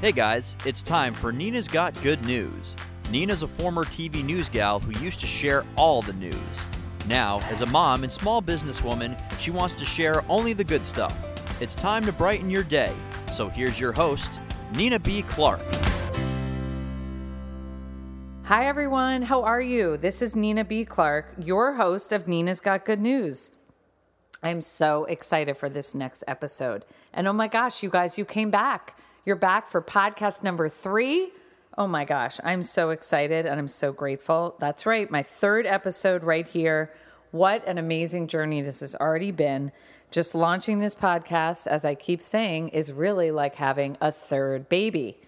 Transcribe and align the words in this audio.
Hey 0.00 0.12
guys, 0.12 0.56
it's 0.64 0.82
time 0.82 1.12
for 1.12 1.30
Nina's 1.30 1.68
Got 1.68 1.92
Good 2.02 2.24
News. 2.24 2.74
Nina's 3.10 3.42
a 3.42 3.48
former 3.48 3.84
TV 3.84 4.24
news 4.24 4.48
gal 4.48 4.80
who 4.80 4.98
used 4.98 5.20
to 5.20 5.26
share 5.26 5.62
all 5.76 6.00
the 6.00 6.14
news. 6.14 6.34
Now, 7.06 7.40
as 7.50 7.60
a 7.60 7.66
mom 7.66 8.02
and 8.02 8.10
small 8.10 8.40
businesswoman, 8.40 9.20
she 9.38 9.50
wants 9.50 9.74
to 9.74 9.84
share 9.84 10.24
only 10.26 10.54
the 10.54 10.64
good 10.64 10.86
stuff. 10.86 11.14
It's 11.60 11.74
time 11.74 12.06
to 12.06 12.12
brighten 12.12 12.48
your 12.48 12.62
day. 12.62 12.94
So 13.30 13.50
here's 13.50 13.78
your 13.78 13.92
host, 13.92 14.38
Nina 14.74 14.98
B. 14.98 15.20
Clarke. 15.20 15.60
Hi, 18.44 18.68
everyone. 18.68 19.20
How 19.20 19.42
are 19.42 19.60
you? 19.60 19.98
This 19.98 20.22
is 20.22 20.34
Nina 20.34 20.64
B. 20.64 20.86
Clarke, 20.86 21.34
your 21.36 21.74
host 21.74 22.10
of 22.10 22.26
Nina's 22.26 22.60
Got 22.60 22.86
Good 22.86 23.02
News. 23.02 23.52
I'm 24.42 24.62
so 24.62 25.04
excited 25.04 25.58
for 25.58 25.68
this 25.68 25.94
next 25.94 26.24
episode. 26.26 26.86
And 27.12 27.28
oh 27.28 27.34
my 27.34 27.48
gosh, 27.48 27.82
you 27.82 27.90
guys, 27.90 28.16
you 28.16 28.24
came 28.24 28.50
back. 28.50 28.96
You're 29.22 29.36
back 29.36 29.68
for 29.68 29.82
podcast 29.82 30.42
number 30.42 30.70
three. 30.70 31.30
Oh 31.76 31.86
my 31.86 32.06
gosh, 32.06 32.40
I'm 32.42 32.62
so 32.62 32.88
excited 32.88 33.44
and 33.44 33.60
I'm 33.60 33.68
so 33.68 33.92
grateful. 33.92 34.56
That's 34.58 34.86
right, 34.86 35.10
my 35.10 35.22
third 35.22 35.66
episode 35.66 36.24
right 36.24 36.48
here. 36.48 36.90
What 37.30 37.66
an 37.68 37.76
amazing 37.76 38.28
journey 38.28 38.62
this 38.62 38.80
has 38.80 38.94
already 38.94 39.30
been. 39.30 39.72
Just 40.10 40.34
launching 40.34 40.78
this 40.78 40.94
podcast, 40.94 41.66
as 41.66 41.84
I 41.84 41.94
keep 41.94 42.22
saying, 42.22 42.70
is 42.70 42.92
really 42.92 43.30
like 43.30 43.56
having 43.56 43.98
a 44.00 44.10
third 44.10 44.70
baby. 44.70 45.20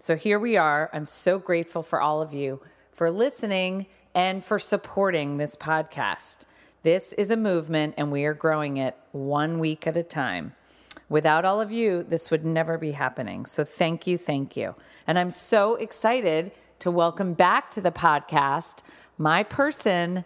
So 0.00 0.16
here 0.16 0.40
we 0.40 0.56
are. 0.56 0.90
I'm 0.92 1.06
so 1.06 1.38
grateful 1.38 1.84
for 1.84 2.00
all 2.00 2.20
of 2.20 2.34
you 2.34 2.60
for 2.92 3.12
listening 3.12 3.86
and 4.12 4.44
for 4.44 4.58
supporting 4.58 5.36
this 5.36 5.54
podcast. 5.54 6.46
This 6.82 7.12
is 7.12 7.30
a 7.30 7.36
movement 7.36 7.94
and 7.96 8.10
we 8.10 8.24
are 8.24 8.34
growing 8.34 8.76
it 8.76 8.96
one 9.12 9.60
week 9.60 9.86
at 9.86 9.96
a 9.96 10.02
time. 10.02 10.54
Without 11.08 11.44
all 11.44 11.60
of 11.60 11.70
you, 11.70 12.02
this 12.02 12.30
would 12.30 12.44
never 12.44 12.76
be 12.76 12.92
happening. 12.92 13.46
So 13.46 13.64
thank 13.64 14.06
you, 14.06 14.18
thank 14.18 14.56
you. 14.56 14.74
And 15.06 15.18
I'm 15.18 15.30
so 15.30 15.76
excited 15.76 16.50
to 16.80 16.90
welcome 16.90 17.34
back 17.34 17.70
to 17.70 17.80
the 17.80 17.92
podcast 17.92 18.80
my 19.18 19.42
person, 19.42 20.24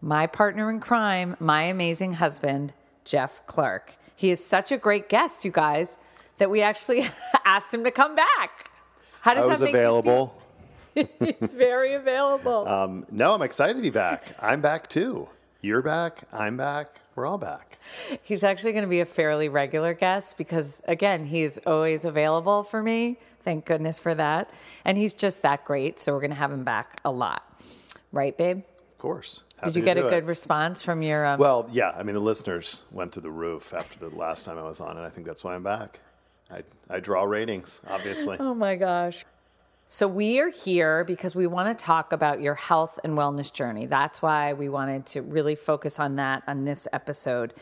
my 0.00 0.26
partner 0.26 0.70
in 0.70 0.80
crime, 0.80 1.36
my 1.38 1.64
amazing 1.64 2.14
husband, 2.14 2.72
Jeff 3.04 3.46
Clarke. 3.46 3.96
He 4.16 4.30
is 4.30 4.44
such 4.44 4.72
a 4.72 4.78
great 4.78 5.08
guest, 5.08 5.44
you 5.44 5.50
guys, 5.50 5.98
that 6.38 6.50
we 6.50 6.62
actually 6.62 7.10
asked 7.44 7.74
him 7.74 7.84
to 7.84 7.90
come 7.90 8.14
back. 8.16 8.70
How 9.20 9.34
does 9.34 9.44
I 9.44 9.46
was 9.48 9.58
that 9.58 9.66
make 9.66 9.74
you 9.74 9.78
available. 9.78 10.42
feel? 10.94 11.08
He's 11.40 11.50
very 11.50 11.92
available. 11.92 12.66
Um, 12.66 13.04
no, 13.10 13.34
I'm 13.34 13.42
excited 13.42 13.76
to 13.76 13.82
be 13.82 13.90
back. 13.90 14.24
I'm 14.40 14.60
back 14.60 14.88
too. 14.88 15.28
You're 15.60 15.82
back. 15.82 16.22
I'm 16.32 16.56
back. 16.56 17.00
We're 17.20 17.26
all 17.26 17.36
back. 17.36 17.78
He's 18.22 18.42
actually 18.42 18.72
going 18.72 18.84
to 18.84 18.88
be 18.88 19.00
a 19.00 19.04
fairly 19.04 19.50
regular 19.50 19.92
guest 19.92 20.38
because, 20.38 20.82
again, 20.88 21.26
he's 21.26 21.58
always 21.66 22.06
available 22.06 22.62
for 22.62 22.82
me. 22.82 23.18
Thank 23.44 23.66
goodness 23.66 24.00
for 24.00 24.14
that. 24.14 24.48
And 24.86 24.96
he's 24.96 25.12
just 25.12 25.42
that 25.42 25.66
great. 25.66 26.00
So 26.00 26.14
we're 26.14 26.20
going 26.20 26.30
to 26.30 26.36
have 26.36 26.50
him 26.50 26.64
back 26.64 26.98
a 27.04 27.10
lot. 27.10 27.42
Right, 28.10 28.34
babe? 28.38 28.62
Of 28.92 28.98
course. 28.98 29.42
Did 29.62 29.76
you 29.76 29.82
get 29.82 29.98
a 29.98 30.00
do 30.00 30.06
it. 30.06 30.10
good 30.10 30.26
response 30.26 30.80
from 30.80 31.02
your. 31.02 31.26
Um, 31.26 31.38
Well, 31.38 31.68
yeah. 31.70 31.90
I 31.94 32.04
mean, 32.04 32.14
the 32.14 32.22
listeners 32.22 32.86
went 32.90 33.12
through 33.12 33.24
the 33.24 33.30
roof 33.30 33.74
after 33.74 33.98
the 33.98 34.16
last 34.16 34.46
time 34.46 34.56
I 34.56 34.62
was 34.62 34.80
on, 34.80 34.96
and 34.96 35.04
I 35.04 35.10
think 35.10 35.26
that's 35.26 35.44
why 35.44 35.54
I'm 35.54 35.62
back. 35.62 36.00
I, 36.50 36.62
I 36.88 37.00
draw 37.00 37.24
ratings, 37.24 37.82
obviously. 37.86 38.38
oh 38.40 38.54
my 38.54 38.76
gosh. 38.76 39.26
So 39.92 40.06
we 40.06 40.38
are 40.38 40.50
here 40.50 41.02
because 41.02 41.34
we 41.34 41.48
want 41.48 41.76
to 41.76 41.84
talk 41.84 42.12
about 42.12 42.40
your 42.40 42.54
health 42.54 43.00
and 43.02 43.14
wellness 43.14 43.52
journey. 43.52 43.86
That's 43.86 44.22
why 44.22 44.52
we 44.52 44.68
wanted 44.68 45.04
to 45.06 45.22
really 45.22 45.56
focus 45.56 45.98
on 45.98 46.14
that 46.14 46.44
on 46.46 46.64
this 46.64 46.86
episode. 46.92 47.54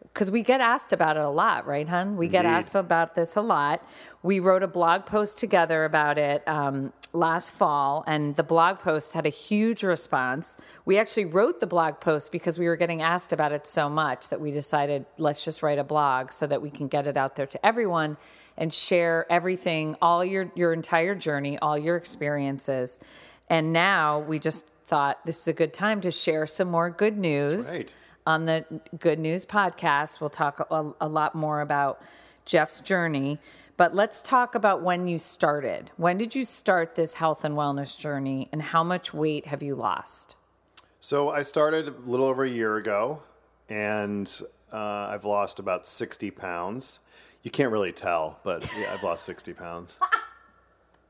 Because 0.00 0.30
we 0.30 0.40
get 0.40 0.62
asked 0.62 0.94
about 0.94 1.18
it 1.18 1.22
a 1.22 1.28
lot, 1.28 1.66
right, 1.66 1.86
hun? 1.86 2.16
We 2.16 2.26
get 2.26 2.46
asked 2.46 2.74
about 2.74 3.14
this 3.14 3.36
a 3.36 3.42
lot. 3.42 3.86
We 4.22 4.40
wrote 4.40 4.62
a 4.62 4.66
blog 4.66 5.04
post 5.04 5.36
together 5.36 5.84
about 5.84 6.16
it 6.16 6.42
um, 6.48 6.94
last 7.14 7.52
fall, 7.52 8.04
and 8.06 8.36
the 8.36 8.42
blog 8.42 8.80
post 8.80 9.14
had 9.14 9.24
a 9.24 9.30
huge 9.30 9.82
response. 9.82 10.58
We 10.84 10.98
actually 10.98 11.26
wrote 11.26 11.60
the 11.60 11.66
blog 11.66 12.00
post 12.00 12.32
because 12.32 12.58
we 12.58 12.66
were 12.66 12.76
getting 12.76 13.00
asked 13.00 13.32
about 13.32 13.52
it 13.52 13.66
so 13.66 13.88
much 13.88 14.28
that 14.28 14.40
we 14.40 14.50
decided 14.50 15.06
let's 15.16 15.44
just 15.44 15.62
write 15.62 15.78
a 15.78 15.84
blog 15.84 16.32
so 16.32 16.46
that 16.46 16.60
we 16.60 16.70
can 16.70 16.88
get 16.88 17.06
it 17.06 17.16
out 17.16 17.36
there 17.36 17.46
to 17.46 17.64
everyone 17.64 18.16
and 18.56 18.72
share 18.72 19.26
everything, 19.30 19.96
all 20.02 20.24
your 20.24 20.52
your 20.54 20.72
entire 20.72 21.14
journey, 21.14 21.58
all 21.58 21.78
your 21.78 21.96
experiences. 21.96 23.00
And 23.48 23.72
now 23.72 24.18
we 24.20 24.38
just 24.38 24.66
thought 24.86 25.24
this 25.24 25.40
is 25.40 25.48
a 25.48 25.52
good 25.52 25.72
time 25.72 26.00
to 26.02 26.10
share 26.10 26.46
some 26.46 26.68
more 26.68 26.90
good 26.90 27.16
news 27.16 27.68
right. 27.68 27.94
on 28.26 28.46
the 28.46 28.64
Good 28.98 29.18
News 29.18 29.46
podcast. 29.46 30.20
We'll 30.20 30.30
talk 30.30 30.66
a, 30.70 30.92
a 31.00 31.08
lot 31.08 31.34
more 31.34 31.60
about 31.60 32.02
Jeff's 32.44 32.80
journey, 32.80 33.38
but 33.76 33.94
let's 33.94 34.22
talk 34.22 34.54
about 34.54 34.82
when 34.82 35.08
you 35.08 35.18
started. 35.18 35.90
When 35.96 36.18
did 36.18 36.34
you 36.34 36.44
start 36.44 36.94
this 36.94 37.14
health 37.14 37.44
and 37.44 37.54
wellness 37.56 37.98
journey, 37.98 38.48
and 38.52 38.62
how 38.62 38.84
much 38.84 39.12
weight 39.14 39.46
have 39.46 39.62
you 39.62 39.74
lost? 39.74 40.36
So 41.00 41.28
I 41.30 41.42
started 41.42 41.88
a 41.88 41.94
little 42.10 42.26
over 42.26 42.44
a 42.44 42.48
year 42.48 42.76
ago, 42.76 43.22
and 43.68 44.30
uh, 44.72 44.76
I've 44.76 45.24
lost 45.24 45.58
about 45.58 45.86
60 45.86 46.30
pounds. 46.30 47.00
You 47.42 47.50
can't 47.50 47.70
really 47.72 47.92
tell, 47.92 48.38
but 48.42 48.62
yeah, 48.80 48.92
I've 48.94 49.02
lost 49.04 49.26
60 49.26 49.52
pounds. 49.52 49.98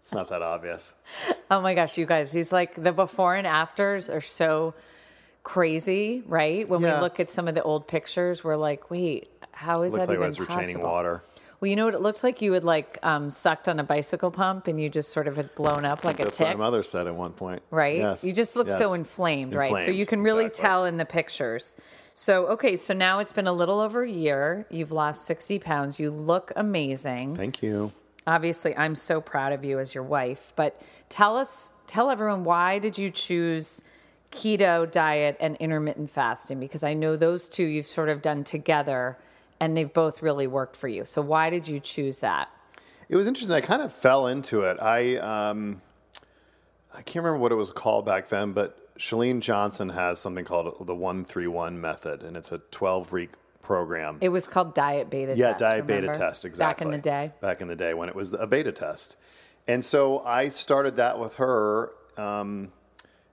It's 0.00 0.12
not 0.12 0.28
that 0.28 0.42
obvious. 0.42 0.92
Oh 1.50 1.60
my 1.60 1.74
gosh, 1.74 1.96
you 1.96 2.06
guys, 2.06 2.32
he's 2.32 2.52
like 2.52 2.74
the 2.74 2.92
before 2.92 3.36
and 3.36 3.46
afters 3.46 4.10
are 4.10 4.20
so 4.20 4.74
crazy, 5.42 6.22
right? 6.26 6.68
When 6.68 6.80
Yeah. 6.82 6.96
we 6.96 7.00
look 7.00 7.20
at 7.20 7.28
some 7.28 7.48
of 7.48 7.54
the 7.54 7.62
old 7.62 7.86
pictures, 7.86 8.42
we're 8.42 8.56
like, 8.56 8.90
wait, 8.90 9.28
how 9.52 9.82
is 9.82 9.92
Looked 9.92 10.02
that 10.02 10.08
like 10.08 10.14
I 10.16 10.18
even 10.18 10.26
was 10.26 10.40
retaining 10.40 10.64
possible? 10.76 10.84
water. 10.90 11.22
Well, 11.64 11.70
you 11.70 11.76
know 11.76 11.86
what 11.86 11.94
it 11.94 12.02
looks 12.02 12.22
like? 12.22 12.42
You 12.42 12.50
would 12.50 12.62
like 12.62 12.98
um, 13.02 13.30
sucked 13.30 13.70
on 13.70 13.80
a 13.80 13.84
bicycle 13.84 14.30
pump 14.30 14.66
and 14.66 14.78
you 14.78 14.90
just 14.90 15.12
sort 15.12 15.26
of 15.26 15.36
had 15.36 15.54
blown 15.54 15.86
up 15.86 16.04
like 16.04 16.18
That's 16.18 16.38
a 16.38 16.42
what 16.42 16.48
my 16.48 16.52
tick. 16.52 16.58
mother 16.58 16.82
said 16.82 17.06
at 17.06 17.14
one 17.14 17.32
point. 17.32 17.62
right? 17.70 17.96
Yes. 17.96 18.22
You 18.22 18.34
just 18.34 18.54
look 18.54 18.68
so 18.68 18.90
yes. 18.90 18.94
inflamed, 18.98 19.54
right? 19.54 19.82
So 19.82 19.90
you 19.90 20.04
can 20.04 20.20
really 20.20 20.44
exactly. 20.44 20.62
tell 20.62 20.84
in 20.84 20.98
the 20.98 21.06
pictures. 21.06 21.74
So, 22.12 22.48
okay, 22.48 22.76
so 22.76 22.92
now 22.92 23.20
it's 23.20 23.32
been 23.32 23.46
a 23.46 23.52
little 23.54 23.80
over 23.80 24.02
a 24.02 24.10
year. 24.10 24.66
You've 24.68 24.92
lost 24.92 25.24
60 25.24 25.58
pounds. 25.60 25.98
You 25.98 26.10
look 26.10 26.52
amazing. 26.54 27.34
Thank 27.34 27.62
you. 27.62 27.92
Obviously, 28.26 28.76
I'm 28.76 28.94
so 28.94 29.22
proud 29.22 29.54
of 29.54 29.64
you 29.64 29.78
as 29.78 29.94
your 29.94 30.04
wife, 30.04 30.52
but 30.56 30.78
tell 31.08 31.38
us, 31.38 31.72
tell 31.86 32.10
everyone 32.10 32.44
why 32.44 32.78
did 32.78 32.98
you 32.98 33.08
choose 33.08 33.80
keto 34.30 34.92
diet 34.92 35.38
and 35.40 35.56
intermittent 35.56 36.10
fasting? 36.10 36.60
Because 36.60 36.84
I 36.84 36.92
know 36.92 37.16
those 37.16 37.48
two 37.48 37.64
you've 37.64 37.86
sort 37.86 38.10
of 38.10 38.20
done 38.20 38.44
together 38.44 39.16
and 39.64 39.74
they've 39.74 39.92
both 39.92 40.20
really 40.20 40.46
worked 40.46 40.76
for 40.76 40.88
you. 40.88 41.06
So, 41.06 41.22
why 41.22 41.48
did 41.48 41.66
you 41.66 41.80
choose 41.80 42.18
that? 42.18 42.50
It 43.08 43.16
was 43.16 43.26
interesting. 43.26 43.56
I 43.56 43.62
kind 43.62 43.80
of 43.80 43.92
fell 43.92 44.26
into 44.26 44.62
it. 44.62 44.76
I 44.80 45.16
um, 45.16 45.80
I 46.92 47.00
can't 47.02 47.24
remember 47.24 47.38
what 47.38 47.50
it 47.50 47.56
was 47.56 47.72
called 47.72 48.04
back 48.04 48.28
then, 48.28 48.52
but 48.52 48.94
Chalene 48.98 49.40
Johnson 49.40 49.88
has 49.88 50.20
something 50.20 50.44
called 50.44 50.86
the 50.86 50.94
one 50.94 51.24
three 51.24 51.46
one 51.46 51.80
method, 51.80 52.22
and 52.22 52.36
it's 52.36 52.52
a 52.52 52.58
twelve 52.70 53.10
week 53.10 53.30
program. 53.62 54.18
It 54.20 54.28
was 54.28 54.46
called 54.46 54.74
diet 54.74 55.08
beta 55.08 55.34
yeah, 55.34 55.48
test. 55.48 55.60
diet 55.60 55.86
beta 55.86 56.08
test 56.08 56.44
exactly. 56.44 56.84
Back 56.84 56.86
in 56.86 56.90
the 56.92 57.02
day. 57.02 57.32
Back 57.40 57.62
in 57.62 57.68
the 57.68 57.76
day 57.76 57.94
when 57.94 58.10
it 58.10 58.14
was 58.14 58.34
a 58.34 58.46
beta 58.46 58.70
test, 58.70 59.16
and 59.66 59.82
so 59.82 60.20
I 60.20 60.50
started 60.50 60.96
that 60.96 61.18
with 61.18 61.36
her. 61.36 61.92
Um, 62.18 62.70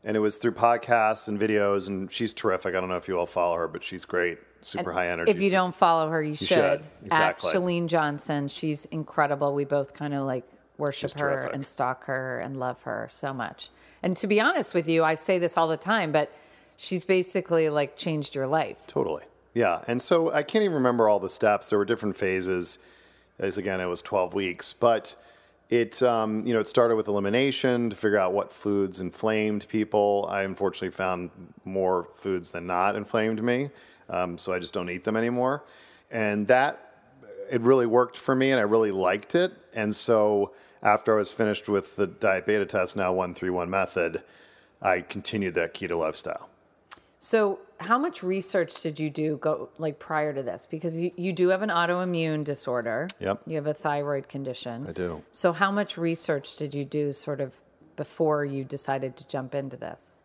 and 0.03 0.17
it 0.17 0.19
was 0.19 0.37
through 0.37 0.53
podcasts 0.53 1.27
and 1.27 1.39
videos, 1.39 1.87
and 1.87 2.11
she's 2.11 2.33
terrific. 2.33 2.73
I 2.73 2.79
don't 2.79 2.89
know 2.89 2.95
if 2.95 3.07
you 3.07 3.19
all 3.19 3.27
follow 3.27 3.55
her, 3.57 3.67
but 3.67 3.83
she's 3.83 4.03
great, 4.03 4.39
super 4.61 4.91
high 4.91 5.09
energy. 5.09 5.31
If 5.31 5.41
you 5.41 5.49
don't 5.49 5.73
follow 5.73 6.09
her, 6.09 6.21
you, 6.21 6.35
should. 6.35 6.87
Exactly. 7.05 7.49
At 7.49 7.55
Chalene 7.55 7.87
Johnson, 7.87 8.47
she's 8.47 8.85
incredible. 8.85 9.53
We 9.53 9.65
both 9.65 9.93
kind 9.93 10.13
of 10.13 10.25
like 10.25 10.45
worship 10.77 11.11
She's 11.11 11.19
her 11.19 11.29
terrific. 11.29 11.55
and 11.55 11.65
stalk 11.65 12.05
her 12.05 12.39
and 12.39 12.59
love 12.59 12.81
her 12.83 13.07
so 13.09 13.33
much. 13.33 13.69
And 14.03 14.17
to 14.17 14.27
be 14.27 14.41
honest 14.41 14.73
with 14.73 14.87
you, 14.87 15.03
I 15.03 15.15
say 15.15 15.39
this 15.39 15.57
all 15.57 15.67
the 15.67 15.77
time, 15.77 16.11
but 16.11 16.33
she's 16.77 17.05
basically 17.05 17.69
like 17.69 17.95
changed 17.95 18.35
your 18.35 18.47
life. 18.47 18.87
Totally. 18.87 19.23
Yeah. 19.53 19.83
And 19.87 20.01
so 20.01 20.31
I 20.33 20.43
can't 20.43 20.63
even 20.63 20.75
remember 20.75 21.07
all 21.07 21.19
the 21.19 21.29
steps. 21.29 21.69
There 21.69 21.77
were 21.77 21.85
different 21.85 22.17
phases. 22.17 22.79
As 23.39 23.57
again, 23.57 23.79
it 23.79 23.85
was 23.85 24.01
12 24.01 24.33
weeks, 24.33 24.73
but 24.73 25.15
it, 25.69 26.03
um, 26.03 26.45
you 26.45 26.53
know, 26.53 26.59
it 26.59 26.67
started 26.67 26.95
with 26.95 27.07
elimination 27.07 27.89
to 27.89 27.95
figure 27.95 28.17
out 28.17 28.33
what 28.33 28.51
foods 28.51 29.01
inflamed 29.01 29.67
people. 29.67 30.27
I 30.29 30.43
unfortunately 30.43 30.91
found 30.91 31.31
more 31.63 32.09
foods 32.13 32.51
than 32.51 32.67
not 32.67 32.95
inflamed 32.95 33.41
me. 33.41 33.69
Um, 34.09 34.37
so 34.37 34.53
I 34.53 34.59
just 34.59 34.73
don't 34.73 34.89
eat 34.89 35.03
them 35.03 35.15
anymore. 35.15 35.63
And 36.09 36.47
that, 36.47 36.93
it 37.49 37.61
really 37.61 37.85
worked 37.85 38.17
for 38.17 38.35
me 38.35 38.51
and 38.51 38.59
I 38.59 38.63
really 38.63 38.91
liked 38.91 39.35
it. 39.35 39.53
And 39.73 39.95
so 39.95 40.51
after 40.83 41.13
I 41.13 41.17
was 41.17 41.31
finished 41.31 41.69
with 41.69 41.95
the 41.95 42.07
diet 42.07 42.45
beta 42.45 42.65
test, 42.65 42.95
now 42.95 43.11
131 43.13 43.69
method, 43.69 44.23
I 44.81 45.01
continued 45.01 45.53
that 45.55 45.73
keto 45.73 45.99
lifestyle. 45.99 46.49
So, 47.23 47.59
how 47.79 47.99
much 47.99 48.23
research 48.23 48.81
did 48.81 48.99
you 48.99 49.11
do 49.11 49.37
go 49.37 49.69
like 49.77 49.99
prior 49.99 50.33
to 50.33 50.41
this? 50.41 50.65
Because 50.65 50.99
you, 50.99 51.11
you 51.15 51.33
do 51.33 51.49
have 51.49 51.61
an 51.61 51.69
autoimmune 51.69 52.43
disorder. 52.43 53.07
Yep. 53.19 53.41
You 53.45 53.55
have 53.57 53.67
a 53.67 53.75
thyroid 53.75 54.27
condition. 54.27 54.87
I 54.89 54.91
do. 54.91 55.21
So, 55.29 55.53
how 55.53 55.71
much 55.71 55.99
research 55.99 56.55
did 56.55 56.73
you 56.73 56.83
do 56.83 57.13
sort 57.13 57.39
of 57.39 57.55
before 57.95 58.43
you 58.43 58.63
decided 58.63 59.17
to 59.17 59.27
jump 59.27 59.53
into 59.53 59.77
this? 59.77 60.17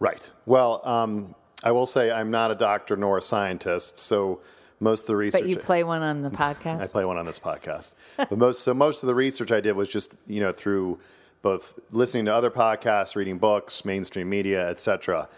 Right. 0.00 0.32
Well, 0.46 0.80
um, 0.84 1.34
I 1.62 1.72
will 1.72 1.86
say 1.86 2.10
I'm 2.10 2.30
not 2.30 2.50
a 2.50 2.54
doctor 2.54 2.96
nor 2.96 3.18
a 3.18 3.22
scientist. 3.22 3.98
So 3.98 4.40
most 4.80 5.02
of 5.02 5.06
the 5.08 5.16
research. 5.16 5.42
But 5.42 5.50
you 5.50 5.56
play 5.56 5.84
one 5.84 6.02
on 6.02 6.22
the 6.22 6.30
podcast. 6.44 6.82
I 6.82 6.86
play 6.86 7.04
one 7.04 7.18
on 7.18 7.26
this 7.26 7.38
podcast. 7.38 7.94
but 8.16 8.36
most 8.38 8.60
so 8.60 8.74
most 8.74 9.02
of 9.02 9.06
the 9.06 9.14
research 9.14 9.52
I 9.52 9.60
did 9.60 9.72
was 9.72 9.90
just 9.90 10.14
you 10.26 10.40
know 10.40 10.52
through 10.52 10.98
both 11.42 11.78
listening 11.90 12.24
to 12.26 12.34
other 12.34 12.50
podcasts, 12.50 13.14
reading 13.14 13.38
books, 13.38 13.84
mainstream 13.84 14.28
media, 14.28 14.68
etc. 14.68 15.28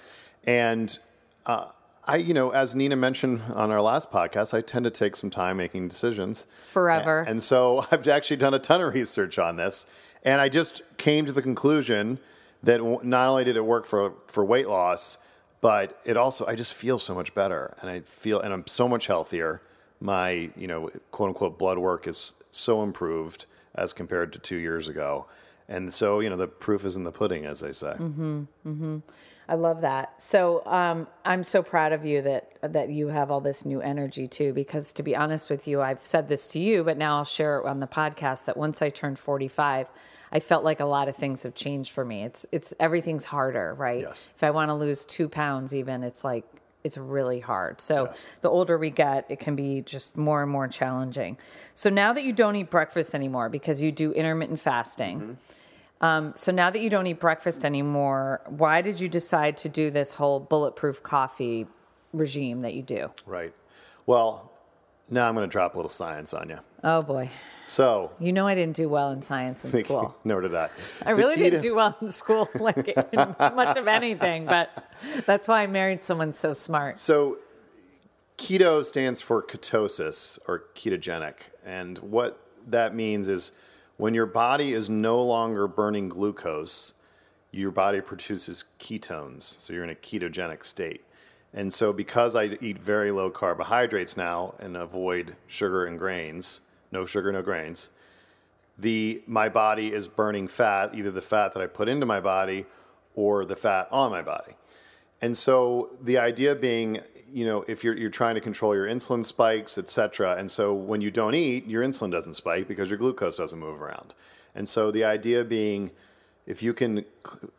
And 0.45 0.99
uh, 1.47 1.67
I, 2.07 2.17
you 2.17 2.33
know, 2.33 2.51
as 2.51 2.75
Nina 2.75 2.97
mentioned 2.97 3.43
on 3.55 3.71
our 3.71 3.83
last 3.83 4.11
podcast, 4.11 4.55
I 4.55 4.63
tend 4.63 4.85
to 4.85 4.91
take 4.91 5.15
some 5.15 5.29
time 5.29 5.59
making 5.59 5.89
decisions 5.89 6.47
Forever. 6.65 7.21
And 7.29 7.43
so 7.43 7.87
I've 7.93 8.09
actually 8.09 8.39
done 8.39 8.55
a 8.55 8.59
ton 8.59 8.81
of 8.81 8.95
research 8.95 9.39
on 9.39 9.57
this, 9.57 9.87
and 10.25 10.41
I 10.41 10.49
just 10.49 10.83
came 10.97 11.27
to 11.27 11.33
the 11.33 11.43
conclusion 11.43 12.19
that 12.63 12.83
not 13.05 13.29
only 13.29 13.45
did 13.45 13.57
it 13.57 13.65
work 13.65 13.87
for 13.87 14.15
for 14.27 14.45
weight 14.45 14.69
loss, 14.69 15.19
but 15.61 16.01
it 16.05 16.17
also 16.17 16.47
I 16.47 16.55
just 16.55 16.75
feel 16.75 16.99
so 16.99 17.15
much 17.15 17.35
better, 17.35 17.77
and 17.81 17.91
I 17.91 18.01
feel 18.01 18.41
and 18.41 18.53
I'm 18.53 18.67
so 18.67 18.89
much 18.89 19.07
healthier. 19.07 19.63
My 20.01 20.51
you 20.57 20.67
know 20.67 20.91
quote 21.11 21.29
unquote 21.29 21.59
blood 21.59 21.79
work 21.79 22.07
is 22.07 22.35
so 22.51 22.83
improved 22.83 23.47
as 23.75 23.93
compared 23.93 24.33
to 24.33 24.39
two 24.39 24.57
years 24.57 24.89
ago, 24.89 25.27
and 25.69 25.93
so 25.93 26.21
you 26.21 26.31
know 26.31 26.37
the 26.37 26.49
proof 26.49 26.85
is 26.85 26.97
in 26.97 27.05
the 27.05 27.13
pudding, 27.13 27.45
as 27.45 27.61
they 27.61 27.73
say. 27.73 27.95
Mm-hmm, 27.99 28.43
mm-hmm. 28.67 28.99
I 29.51 29.55
love 29.55 29.81
that. 29.81 30.15
So 30.23 30.65
um, 30.65 31.09
I'm 31.25 31.43
so 31.43 31.61
proud 31.61 31.93
of 31.93 32.05
you 32.05 32.23
that 32.23 32.73
that 32.73 32.89
you 32.89 33.09
have 33.09 33.33
all 33.33 33.41
this 33.41 33.67
new 33.67 33.81
energy 33.81 34.29
too. 34.29 34.53
Because 34.53 34.93
to 34.95 35.03
be 35.03 35.17
honest 35.17 35.51
with 35.51 35.67
you, 35.67 35.83
I've 35.83 36.07
said 36.07 36.29
this 36.29 36.47
to 36.49 36.61
you, 36.61 36.85
but 36.85 36.97
now 36.97 37.19
I'll 37.19 37.25
share 37.25 37.59
it 37.59 37.67
on 37.67 37.81
the 37.81 37.89
podcast. 37.89 38.45
That 38.45 38.57
once 38.57 38.81
I 38.81 38.91
turned 38.91 39.19
45, 39.19 39.89
I 40.33 40.41
felt 40.41 40.65
like 40.65 40.81
a 40.81 40.85
lot 40.85 41.09
of 41.09 41.17
things 41.17 41.43
have 41.43 41.55
changed 41.55 41.91
for 41.91 42.05
me. 42.05 42.25
It's 42.25 42.47
it's 42.53 42.73
everything's 42.79 43.25
harder, 43.25 43.75
right? 43.75 44.01
Yes. 44.03 44.29
If 44.35 44.43
I 44.43 44.51
want 44.51 44.69
to 44.69 44.75
lose 44.75 45.05
two 45.05 45.29
pounds, 45.29 45.75
even 45.75 46.03
it's 46.03 46.25
like 46.25 46.45
it's 46.83 46.97
really 46.97 47.41
hard. 47.41 47.81
So 47.81 48.05
Yes. 48.07 48.27
the 48.41 48.49
older 48.49 48.79
we 48.79 48.91
get, 48.91 49.27
it 49.29 49.39
can 49.39 49.55
be 49.55 49.83
just 49.83 50.17
more 50.17 50.43
and 50.43 50.51
more 50.51 50.67
challenging. 50.69 51.37
So 51.75 51.91
now 51.91 52.13
that 52.15 52.25
you 52.25 52.33
don't 52.33 52.57
eat 52.57 52.71
breakfast 52.71 53.15
anymore 53.15 53.49
because 53.51 53.83
you 53.83 53.93
do 53.93 54.13
intermittent 54.13 54.61
fasting. 54.61 55.37
Um, 56.01 56.33
so 56.37 56.51
now 56.51 56.71
that 56.71 56.81
you 56.81 56.89
don't 56.89 57.07
eat 57.07 57.21
breakfast 57.21 57.65
anymore, 57.67 58.41
why 58.47 58.81
did 58.81 58.99
you 59.01 59.09
decide 59.11 59.59
to 59.59 59.69
do 59.69 59.91
this 59.91 60.15
whole 60.15 60.41
bulletproof 60.41 61.03
coffee 61.03 61.67
regime 62.15 62.63
that 62.63 62.73
you 62.73 62.81
do? 62.83 63.11
Right. 63.27 63.53
Well, 64.07 64.51
now 65.11 65.29
I'm 65.29 65.35
going 65.35 65.47
to 65.47 65.53
drop 65.53 65.75
a 65.75 65.77
little 65.77 65.91
science 65.91 66.33
on 66.33 66.49
you. 66.49 66.59
Oh 66.83 67.03
boy. 67.03 67.29
So 67.65 68.11
You 68.19 68.33
know 68.33 68.47
I 68.47 68.55
didn't 68.55 68.75
do 68.77 68.89
well 68.89 69.11
in 69.13 69.23
science 69.23 69.65
in 69.65 69.73
school. 69.85 70.17
nor 70.25 70.41
did 70.41 70.55
I. 70.55 70.71
I 71.07 71.11
really 71.13 71.37
didn't 71.37 71.61
to- 71.61 71.69
do 71.69 71.75
well 71.75 71.97
in 72.01 72.09
school, 72.09 72.49
like 72.59 72.89
in 72.89 73.35
much 73.39 73.77
of 73.77 73.87
anything, 73.87 74.47
but 74.47 74.71
that's 75.27 75.47
why 75.47 75.63
I 75.63 75.67
married 75.67 76.03
someone 76.03 76.33
so 76.33 76.53
smart. 76.53 76.99
So, 76.99 77.39
keto 78.39 78.85
stands 78.85 79.21
for 79.21 79.43
ketosis 79.43 80.39
or 80.49 80.65
ketogenic. 80.75 81.35
And 81.65 81.99
what 81.99 82.41
that 82.67 82.95
means 82.95 83.29
is 83.29 83.53
when 83.97 84.15
your 84.15 84.27
body 84.27 84.73
is 84.73 84.89
no 84.89 85.23
longer 85.23 85.69
burning 85.69 86.09
glucose, 86.09 86.95
your 87.53 87.71
body 87.71 88.01
produces 88.01 88.65
ketones. 88.79 89.43
So, 89.43 89.73
you're 89.73 89.85
in 89.85 89.91
a 89.91 89.95
ketogenic 89.95 90.65
state. 90.65 91.05
And 91.53 91.73
so, 91.73 91.93
because 91.93 92.37
I 92.37 92.45
eat 92.61 92.79
very 92.79 93.11
low 93.11 93.29
carbohydrates 93.31 94.17
now 94.17 94.55
and 94.61 94.77
avoid 94.77 95.37
sugar 95.49 95.85
and 95.85 95.99
grains, 95.99 96.61
no 96.93 97.07
sugar, 97.07 97.31
no 97.33 97.43
grains, 97.43 97.91
the 98.79 99.23
my 99.27 99.49
body 99.49 99.93
is 99.93 100.09
burning 100.09 100.49
fat, 100.49 100.95
either 100.95 101.11
the 101.11 101.21
fat 101.21 101.53
that 101.55 101.63
I 101.63 101.67
put 101.67 101.89
into 101.89 102.07
my 102.07 102.21
body 102.21 102.67
or 103.15 103.45
the 103.45 103.57
fat 103.57 103.89
on 103.91 104.11
my 104.11 104.23
body. 104.23 104.55
And 105.21 105.37
so 105.37 105.91
the 106.01 106.17
idea 106.17 106.55
being, 106.55 107.01
you 107.31 107.45
know, 107.45 107.65
if 107.69 107.85
you're 107.85 107.97
you're 107.97 108.11
trying 108.11 108.37
to 108.37 108.41
control 108.41 108.75
your 108.75 108.87
insulin 108.87 109.25
spikes, 109.25 109.77
et 109.77 109.89
cetera, 109.89 110.37
and 110.37 110.51
so 110.51 110.73
when 110.73 111.01
you 111.01 111.11
don't 111.11 111.35
eat, 111.35 111.67
your 111.67 111.85
insulin 111.85 112.11
doesn't 112.11 112.35
spike 112.35 112.67
because 112.67 112.89
your 112.89 112.99
glucose 112.99 113.37
doesn't 113.37 113.59
move 113.59 113.83
around. 113.83 114.15
And 114.55 114.69
so 114.69 114.91
the 114.91 115.05
idea 115.05 115.45
being, 115.45 115.91
if 116.47 116.63
you 116.63 116.73
can, 116.73 117.05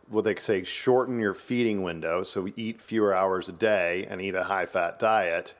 what 0.09 0.23
they 0.23 0.35
say, 0.35 0.63
shorten 0.63 1.19
your 1.19 1.33
feeding 1.33 1.83
window, 1.83 2.23
so 2.23 2.41
we 2.41 2.53
eat 2.57 2.81
fewer 2.81 3.13
hours 3.13 3.47
a 3.47 3.53
day 3.53 4.07
and 4.09 4.19
eat 4.21 4.35
a 4.35 4.43
high 4.43 4.65
fat 4.65 4.97
diet, 4.99 5.53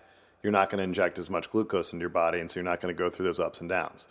you're 0.44 0.52
not 0.52 0.70
going 0.70 0.80
to 0.80 0.84
inject 0.84 1.20
as 1.20 1.30
much 1.30 1.50
glucose 1.50 1.94
into 1.94 2.02
your 2.02 2.10
body, 2.10 2.40
and 2.40 2.50
so 2.50 2.60
you're 2.60 2.70
not 2.70 2.82
going 2.82 2.94
to 2.94 2.98
go 2.98 3.10
through 3.10 3.26
those 3.26 3.40
ups 3.40 3.62
and 3.62 3.70
downs. 3.70 4.08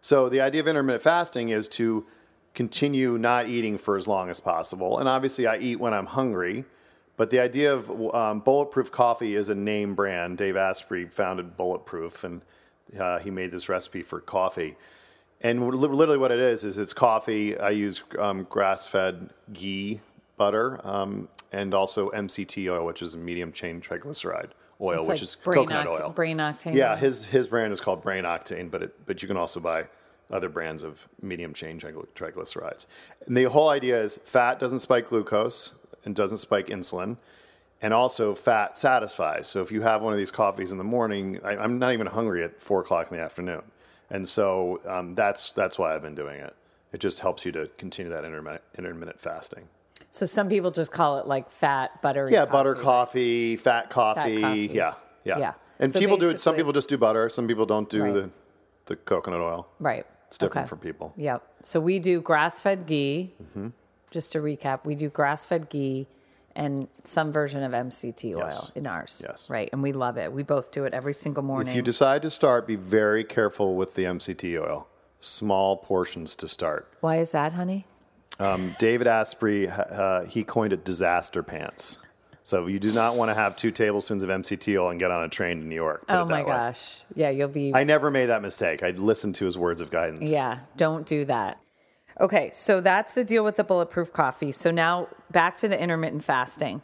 So 0.00 0.28
the 0.28 0.40
idea 0.40 0.60
of 0.60 0.68
intermittent 0.68 1.02
fasting 1.02 1.48
is 1.48 1.68
to 1.68 2.06
continue 2.54 3.18
not 3.18 3.48
eating 3.48 3.78
for 3.78 3.96
as 3.96 4.06
long 4.06 4.30
as 4.30 4.40
possible. 4.40 4.98
And 4.98 5.08
obviously, 5.08 5.46
I 5.46 5.58
eat 5.58 5.80
when 5.80 5.92
I'm 5.92 6.06
hungry. 6.06 6.64
But 7.16 7.30
the 7.30 7.38
idea 7.38 7.72
of 7.72 8.14
um, 8.14 8.40
Bulletproof 8.40 8.90
Coffee 8.90 9.36
is 9.36 9.48
a 9.48 9.54
name 9.54 9.94
brand. 9.94 10.36
Dave 10.36 10.56
Asprey 10.56 11.06
founded 11.06 11.56
Bulletproof, 11.56 12.24
and 12.24 12.42
uh, 12.98 13.20
he 13.20 13.30
made 13.30 13.50
this 13.50 13.68
recipe 13.68 14.02
for 14.02 14.20
coffee. 14.20 14.76
And 15.40 15.64
literally, 15.64 16.18
what 16.18 16.32
it 16.32 16.40
is 16.40 16.64
is 16.64 16.76
it's 16.76 16.92
coffee. 16.92 17.56
I 17.56 17.70
use 17.70 18.02
um, 18.18 18.46
grass-fed 18.50 19.30
ghee 19.52 20.00
butter 20.36 20.80
um, 20.84 21.28
and 21.52 21.72
also 21.72 22.10
MCT 22.10 22.70
oil, 22.72 22.84
which 22.84 23.00
is 23.00 23.14
a 23.14 23.18
medium 23.18 23.52
chain 23.52 23.80
triglyceride 23.80 24.50
oil, 24.80 24.98
It's 25.00 25.08
which 25.08 25.16
like 25.16 25.22
is 25.22 25.34
brain 25.36 25.58
coconut 25.66 25.86
oct- 25.88 26.00
oil. 26.02 26.10
brain 26.10 26.38
octane 26.38 26.74
Yeah, 26.74 26.96
his 26.96 27.24
his 27.26 27.46
brand 27.46 27.72
is 27.72 27.80
called 27.80 28.02
Brain 28.02 28.24
Octane, 28.24 28.70
but 28.70 28.82
it, 28.82 29.06
but 29.06 29.22
you 29.22 29.28
can 29.28 29.36
also 29.36 29.60
buy 29.60 29.86
other 30.30 30.48
brands 30.48 30.82
of 30.82 31.06
medium 31.22 31.52
chain 31.54 31.78
triglycerides. 31.78 32.86
And 33.26 33.36
the 33.36 33.44
whole 33.44 33.68
idea 33.68 34.00
is 34.02 34.16
fat 34.24 34.58
doesn't 34.58 34.78
spike 34.80 35.08
glucose 35.08 35.74
and 36.04 36.14
doesn't 36.14 36.38
spike 36.38 36.66
insulin, 36.68 37.18
and 37.82 37.92
also 37.94 38.34
fat 38.34 38.76
satisfies. 38.78 39.46
So 39.46 39.62
if 39.62 39.70
you 39.70 39.82
have 39.82 40.02
one 40.02 40.12
of 40.12 40.18
these 40.18 40.30
coffees 40.30 40.72
in 40.72 40.78
the 40.78 40.84
morning, 40.84 41.38
I, 41.44 41.56
I'm 41.56 41.78
not 41.78 41.92
even 41.92 42.06
hungry 42.06 42.42
at 42.42 42.62
four 42.62 42.80
o'clock 42.80 43.10
in 43.10 43.16
the 43.16 43.22
afternoon, 43.22 43.62
and 44.10 44.28
so 44.28 44.80
um, 44.86 45.14
that's 45.14 45.52
that's 45.52 45.78
why 45.78 45.94
I've 45.94 46.02
been 46.02 46.14
doing 46.14 46.40
it. 46.40 46.54
It 46.92 47.00
just 47.00 47.20
helps 47.20 47.44
you 47.44 47.52
to 47.52 47.68
continue 47.78 48.10
that 48.10 48.24
intermittent 48.24 48.62
intermittent 48.78 49.20
fasting. 49.20 49.68
So 50.14 50.26
some 50.26 50.48
people 50.48 50.70
just 50.70 50.92
call 50.92 51.18
it 51.18 51.26
like 51.26 51.50
fat 51.50 52.00
buttery. 52.00 52.30
Yeah, 52.30 52.42
coffee, 52.44 52.52
butter 52.52 52.72
right? 52.74 52.82
coffee, 52.82 53.56
fat 53.56 53.90
coffee. 53.90 54.40
coffee. 54.42 54.70
Yeah, 54.72 54.94
yeah. 55.24 55.38
Yeah. 55.38 55.52
And 55.80 55.90
So 55.90 55.98
people 55.98 56.16
do 56.16 56.28
it. 56.28 56.38
Some 56.38 56.54
people 56.54 56.72
just 56.72 56.88
do 56.88 56.96
butter. 56.96 57.28
Some 57.28 57.48
people 57.48 57.66
don't 57.66 57.90
do 57.90 58.04
Right. 58.04 58.14
the 58.14 58.30
the 58.86 58.94
coconut 58.94 59.40
oil. 59.40 59.66
Right. 59.80 60.06
It's 60.28 60.38
different 60.38 60.66
Okay. 60.66 60.68
for 60.68 60.76
people. 60.76 61.14
Yep. 61.16 61.42
So 61.64 61.80
we 61.80 61.98
do 61.98 62.20
grass 62.20 62.60
fed 62.60 62.86
ghee. 62.86 63.34
Mm-hmm. 63.42 63.68
Just 64.12 64.30
to 64.32 64.38
recap, 64.38 64.84
we 64.84 64.94
do 64.94 65.08
grass 65.08 65.46
fed 65.46 65.68
ghee 65.68 66.06
and 66.54 66.86
some 67.02 67.32
version 67.32 67.64
of 67.64 67.72
MCT 67.72 68.34
oil 68.36 68.42
Yes. 68.44 68.70
in 68.76 68.86
ours. 68.86 69.20
Yes. 69.26 69.50
Right. 69.50 69.68
And 69.72 69.82
we 69.82 69.92
love 69.92 70.16
it. 70.16 70.32
We 70.32 70.44
both 70.44 70.70
do 70.70 70.84
it 70.84 70.94
every 70.94 71.14
single 71.14 71.42
morning. 71.42 71.66
If 71.66 71.74
you 71.74 71.82
decide 71.82 72.22
to 72.22 72.30
start, 72.30 72.68
be 72.68 72.76
very 72.76 73.24
careful 73.24 73.74
with 73.74 73.94
the 73.96 74.04
MCT 74.04 74.56
oil. 74.56 74.86
Small 75.18 75.76
portions 75.76 76.36
to 76.36 76.46
start. 76.46 76.86
Why 77.00 77.16
is 77.16 77.32
that, 77.32 77.54
honey? 77.54 77.86
Um, 78.38 78.74
David 78.78 79.06
Asprey, 79.06 79.68
uh, 79.68 80.24
he 80.24 80.44
coined 80.44 80.72
it 80.72 80.84
disaster 80.84 81.42
pants. 81.42 81.98
So 82.42 82.66
you 82.66 82.78
do 82.78 82.92
not 82.92 83.16
want 83.16 83.30
to 83.30 83.34
have 83.34 83.56
two 83.56 83.70
tablespoons 83.70 84.22
of 84.22 84.28
MCT 84.28 84.78
oil 84.78 84.90
and 84.90 85.00
get 85.00 85.10
on 85.10 85.24
a 85.24 85.28
train 85.30 85.60
to 85.60 85.66
New 85.66 85.74
York. 85.74 86.04
Oh 86.10 86.26
my 86.26 86.42
way. 86.42 86.48
gosh. 86.48 87.02
Yeah, 87.14 87.30
you'll 87.30 87.48
be. 87.48 87.74
I 87.74 87.84
never 87.84 88.10
made 88.10 88.26
that 88.26 88.42
mistake. 88.42 88.82
I 88.82 88.90
listened 88.90 89.36
to 89.36 89.46
his 89.46 89.56
words 89.56 89.80
of 89.80 89.90
guidance. 89.90 90.28
yeah, 90.30 90.60
don't 90.76 91.06
do 91.06 91.24
that. 91.24 91.58
Okay, 92.20 92.50
so 92.52 92.80
that's 92.80 93.14
the 93.14 93.24
deal 93.24 93.44
with 93.44 93.56
the 93.56 93.64
bulletproof 93.64 94.12
coffee. 94.12 94.52
So 94.52 94.70
now 94.70 95.08
back 95.32 95.56
to 95.58 95.68
the 95.68 95.80
intermittent 95.80 96.22
fasting. 96.22 96.82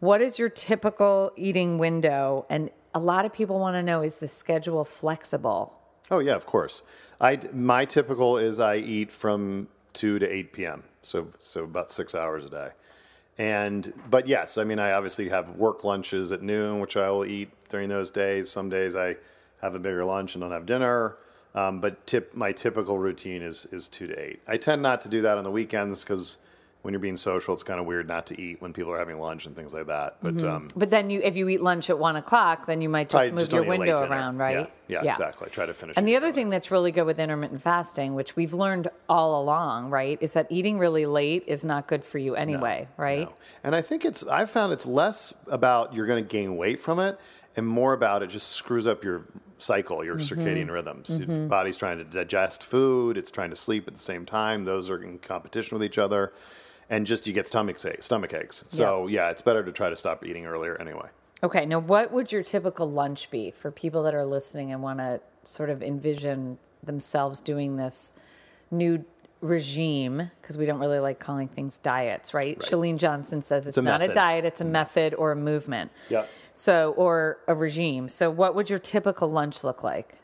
What 0.00 0.20
is 0.20 0.38
your 0.38 0.50
typical 0.50 1.32
eating 1.36 1.78
window? 1.78 2.46
And 2.48 2.70
a 2.94 3.00
lot 3.00 3.24
of 3.24 3.32
people 3.32 3.58
want 3.58 3.74
to 3.74 3.82
know 3.82 4.02
is 4.02 4.16
the 4.16 4.28
schedule 4.28 4.84
flexible? 4.84 5.74
Oh 6.10 6.18
yeah, 6.20 6.34
of 6.34 6.46
course. 6.46 6.82
I 7.20 7.40
my 7.52 7.86
typical 7.86 8.36
is 8.38 8.60
I 8.60 8.76
eat 8.76 9.10
from 9.10 9.68
two 9.92 10.18
to 10.18 10.26
eight 10.26 10.52
p.m. 10.52 10.84
So 11.02 11.28
so 11.38 11.64
about 11.64 11.90
six 11.90 12.14
hours 12.14 12.44
a 12.44 12.50
day. 12.50 12.68
And 13.38 13.92
but 14.10 14.26
yes, 14.26 14.58
I 14.58 14.64
mean 14.64 14.78
I 14.78 14.92
obviously 14.92 15.28
have 15.28 15.50
work 15.56 15.84
lunches 15.84 16.32
at 16.32 16.42
noon, 16.42 16.80
which 16.80 16.96
I 16.96 17.10
will 17.10 17.24
eat 17.24 17.50
during 17.68 17.88
those 17.88 18.10
days. 18.10 18.50
Some 18.50 18.68
days 18.68 18.96
I 18.96 19.16
have 19.62 19.74
a 19.74 19.78
bigger 19.78 20.04
lunch 20.04 20.34
and 20.34 20.42
don't 20.42 20.52
have 20.52 20.66
dinner. 20.66 21.16
Um, 21.54 21.80
but 21.80 22.06
tip 22.06 22.34
my 22.34 22.52
typical 22.52 22.98
routine 22.98 23.42
is 23.42 23.66
is 23.72 23.88
two 23.88 24.06
to 24.06 24.18
eight. 24.18 24.40
I 24.46 24.56
tend 24.56 24.82
not 24.82 25.00
to 25.02 25.08
do 25.08 25.22
that 25.22 25.38
on 25.38 25.44
the 25.44 25.50
weekends 25.50 26.04
because 26.04 26.38
when 26.82 26.94
you're 26.94 27.00
being 27.00 27.16
social, 27.16 27.54
it's 27.54 27.64
kind 27.64 27.80
of 27.80 27.86
weird 27.86 28.06
not 28.06 28.26
to 28.26 28.40
eat 28.40 28.62
when 28.62 28.72
people 28.72 28.92
are 28.92 28.98
having 28.98 29.18
lunch 29.18 29.46
and 29.46 29.56
things 29.56 29.74
like 29.74 29.88
that. 29.88 30.16
But 30.22 30.42
um, 30.44 30.68
But 30.76 30.90
then 30.90 31.10
you, 31.10 31.20
if 31.22 31.36
you 31.36 31.48
eat 31.48 31.60
lunch 31.60 31.90
at 31.90 31.98
one 31.98 32.14
o'clock, 32.14 32.66
then 32.66 32.80
you 32.80 32.88
might 32.88 33.08
just 33.10 33.26
I 33.26 33.30
move 33.30 33.40
just 33.40 33.52
your 33.52 33.64
don't 33.64 33.74
eat 33.74 33.76
a 33.76 33.80
late 33.80 33.88
window 33.90 34.04
around, 34.06 34.38
right? 34.38 34.70
Yeah, 34.86 35.02
yeah, 35.02 35.10
exactly. 35.10 35.48
I 35.48 35.50
try 35.50 35.66
to 35.66 35.74
finish. 35.74 35.96
And 35.96 36.06
the 36.06 36.16
other 36.16 36.30
thing 36.30 36.50
that's 36.50 36.70
really 36.70 36.92
good 36.92 37.02
with 37.02 37.18
intermittent 37.18 37.62
fasting, 37.62 38.14
which 38.14 38.36
we've 38.36 38.54
learned 38.54 38.88
all 39.08 39.42
along, 39.42 39.90
right, 39.90 40.18
is 40.20 40.32
that 40.34 40.46
eating 40.50 40.78
really 40.78 41.04
late 41.04 41.44
is 41.48 41.64
not 41.64 41.88
good 41.88 42.04
for 42.04 42.18
you 42.18 42.36
anyway, 42.36 42.86
right? 42.96 43.26
No. 43.26 43.32
And 43.64 43.74
I 43.74 43.82
think 43.82 44.04
it's 44.04 44.24
I've 44.26 44.50
found 44.50 44.72
it's 44.72 44.86
less 44.86 45.34
about 45.48 45.94
you're 45.94 46.06
going 46.06 46.24
to 46.24 46.28
gain 46.30 46.56
weight 46.56 46.80
from 46.80 47.00
it 47.00 47.18
and 47.56 47.66
more 47.66 47.92
about 47.92 48.22
it 48.22 48.30
just 48.30 48.52
screws 48.52 48.86
up 48.86 49.02
your 49.02 49.24
cycle, 49.58 50.04
your 50.04 50.14
Mm-hmm. 50.16 50.40
circadian 50.40 50.70
rhythms. 50.70 51.18
Your 51.18 51.48
body's 51.48 51.76
trying 51.76 51.98
to 51.98 52.04
digest 52.04 52.62
food, 52.62 53.18
it's 53.18 53.32
trying 53.32 53.50
to 53.50 53.56
sleep 53.56 53.88
at 53.88 53.94
the 53.94 54.00
same 54.00 54.24
time. 54.24 54.64
Those 54.64 54.88
are 54.88 55.02
in 55.02 55.18
competition 55.18 55.76
with 55.76 55.84
each 55.84 55.98
other. 55.98 56.32
And 56.90 57.06
just 57.06 57.26
you 57.26 57.32
get 57.32 57.46
stomach 57.46 57.84
aches, 57.84 58.06
stomach 58.06 58.32
aches. 58.32 58.64
So 58.68 59.06
yeah, 59.08 59.30
it's 59.30 59.42
better 59.42 59.62
to 59.62 59.72
try 59.72 59.90
to 59.90 59.96
stop 59.96 60.24
eating 60.24 60.46
earlier 60.46 60.80
anyway. 60.80 61.08
Okay, 61.42 61.66
now 61.66 61.78
what 61.78 62.12
would 62.12 62.32
your 62.32 62.42
typical 62.42 62.90
lunch 62.90 63.30
be 63.30 63.50
for 63.50 63.70
people 63.70 64.02
that 64.04 64.14
are 64.14 64.24
listening 64.24 64.72
and 64.72 64.82
want 64.82 64.98
to 64.98 65.20
sort 65.44 65.70
of 65.70 65.82
envision 65.82 66.58
themselves 66.82 67.40
doing 67.40 67.76
this 67.76 68.14
new 68.70 69.04
regime? 69.40 70.30
Because 70.40 70.58
we 70.58 70.66
don't 70.66 70.80
really 70.80 70.98
like 70.98 71.20
calling 71.20 71.46
things 71.46 71.76
diets, 71.76 72.34
right? 72.34 72.58
Chalene 72.58 72.96
Johnson 72.96 73.42
says 73.42 73.66
it's, 73.66 73.78
a 73.78 73.82
not 73.82 74.02
a 74.02 74.08
diet, 74.08 74.44
it's 74.44 74.60
a 74.60 74.64
mm-hmm. 74.64 74.72
method 74.72 75.14
or 75.14 75.32
a 75.32 75.36
movement. 75.36 75.92
Yeah. 76.08 76.24
So, 76.54 76.92
or 76.96 77.38
a 77.46 77.54
regime. 77.54 78.08
So, 78.08 78.30
what 78.30 78.56
would 78.56 78.68
your 78.68 78.80
typical 78.80 79.30
lunch 79.30 79.62
look 79.62 79.84
like? 79.84 80.18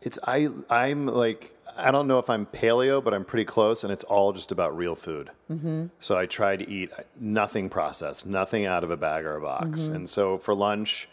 It's 0.00 0.18
I 0.24 0.48
I'm 0.70 1.06
like 1.06 1.52
I 1.78 1.90
don't 1.90 2.06
know 2.08 2.18
if 2.18 2.28
I'm 2.28 2.44
paleo, 2.46 3.02
but 3.02 3.14
I'm 3.14 3.24
pretty 3.24 3.44
close, 3.44 3.84
and 3.84 3.92
it's 3.92 4.04
all 4.04 4.32
just 4.32 4.50
about 4.52 4.76
real 4.76 4.94
food. 4.94 5.30
Mm-hmm. 5.50 5.86
So 6.00 6.18
I 6.18 6.26
try 6.26 6.56
to 6.56 6.68
eat 6.68 6.90
nothing 7.20 7.68
processed, 7.68 8.26
nothing 8.26 8.66
out 8.66 8.82
of 8.84 8.90
a 8.90 8.96
bag 8.96 9.24
or 9.24 9.36
a 9.36 9.40
box. 9.40 9.86
And 9.96 10.08
so 10.08 10.38
for 10.38 10.54
lunch, 10.54 11.08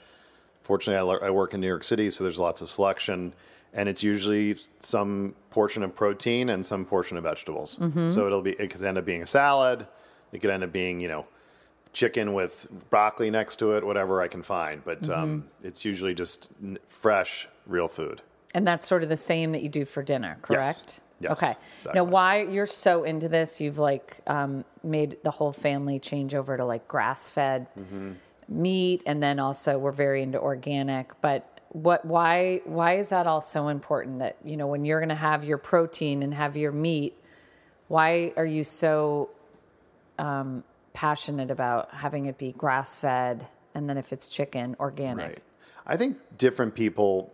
fortunately, 0.63 1.17
I, 1.21 1.27
I 1.27 1.29
work 1.29 1.53
in 1.53 1.61
New 1.61 1.67
York 1.67 1.83
City, 1.83 2.09
so 2.09 2.23
there's 2.23 2.39
lots 2.39 2.61
of 2.61 2.69
selection, 2.69 3.33
and 3.73 3.87
it's 3.87 4.01
usually 4.03 4.57
some 4.79 5.35
portion 5.51 5.83
of 5.83 5.93
protein 5.95 6.49
and 6.49 6.65
some 6.65 6.83
portion 6.83 7.15
of 7.17 7.23
vegetables. 7.23 7.77
So 8.09 8.25
it'll 8.25 8.41
be 8.41 8.51
it 8.53 8.71
could 8.71 8.83
end 8.83 8.97
up 8.97 9.05
being 9.05 9.21
a 9.21 9.27
salad, 9.27 9.85
it 10.31 10.39
could 10.39 10.49
end 10.49 10.63
up 10.63 10.71
being 10.71 10.99
you 10.99 11.07
know 11.07 11.25
chicken 11.93 12.33
with 12.33 12.67
broccoli 12.89 13.29
next 13.29 13.55
to 13.57 13.71
it, 13.77 13.85
whatever 13.85 14.21
I 14.21 14.27
can 14.27 14.41
find. 14.41 14.83
But 14.83 15.09
um, 15.09 15.45
it's 15.63 15.85
usually 15.85 16.13
just 16.13 16.49
n- 16.61 16.77
fresh, 16.87 17.47
real 17.67 17.87
food. 17.87 18.21
And 18.55 18.65
that's 18.65 18.87
sort 18.87 19.03
of 19.03 19.09
the 19.09 19.17
same 19.17 19.51
that 19.51 19.61
you 19.61 19.69
do 19.69 19.85
for 19.85 20.01
dinner, 20.01 20.37
correct? 20.41 21.01
Yes, 21.19 21.31
Okay. 21.43 21.53
exactly. 21.75 21.99
Now, 22.01 22.05
why 22.05 22.41
you're 22.43 22.65
so 22.65 23.03
into 23.03 23.29
this? 23.29 23.59
You've 23.61 23.77
like 23.77 24.17
um, 24.27 24.65
made 24.83 25.17
the 25.23 25.31
whole 25.31 25.51
family 25.51 25.99
change 25.99 26.33
over 26.33 26.55
to 26.57 26.65
like 26.65 26.87
grass 26.87 27.29
fed 27.29 27.67
Mm-hmm. 27.77 28.11
meat, 28.47 29.03
and 29.05 29.21
then 29.21 29.39
also 29.39 29.77
we're 29.77 29.91
very 29.91 30.23
into 30.23 30.39
organic. 30.39 31.19
But 31.21 31.59
what? 31.69 32.05
Why? 32.05 32.61
Why 32.65 32.97
is 32.97 33.09
that 33.09 33.27
all 33.27 33.41
so 33.41 33.67
important? 33.67 34.19
That 34.19 34.37
you 34.43 34.55
know, 34.57 34.67
when 34.67 34.85
you're 34.85 34.99
going 34.99 35.09
to 35.09 35.15
have 35.15 35.43
your 35.43 35.57
protein 35.57 36.23
and 36.23 36.33
have 36.33 36.55
your 36.57 36.71
meat, 36.71 37.13
why 37.89 38.33
are 38.37 38.45
you 38.45 38.63
so 38.63 39.29
um, 40.17 40.63
passionate 40.93 41.51
about 41.51 41.93
having 41.93 42.25
it 42.25 42.37
be 42.37 42.51
grass 42.53 42.95
fed, 42.95 43.47
and 43.73 43.89
then 43.89 43.97
if 43.97 44.13
it's 44.13 44.27
chicken, 44.29 44.75
organic? 44.79 45.27
Right. 45.27 45.43
I 45.87 45.97
think 45.97 46.17
different 46.37 46.73
people 46.75 47.33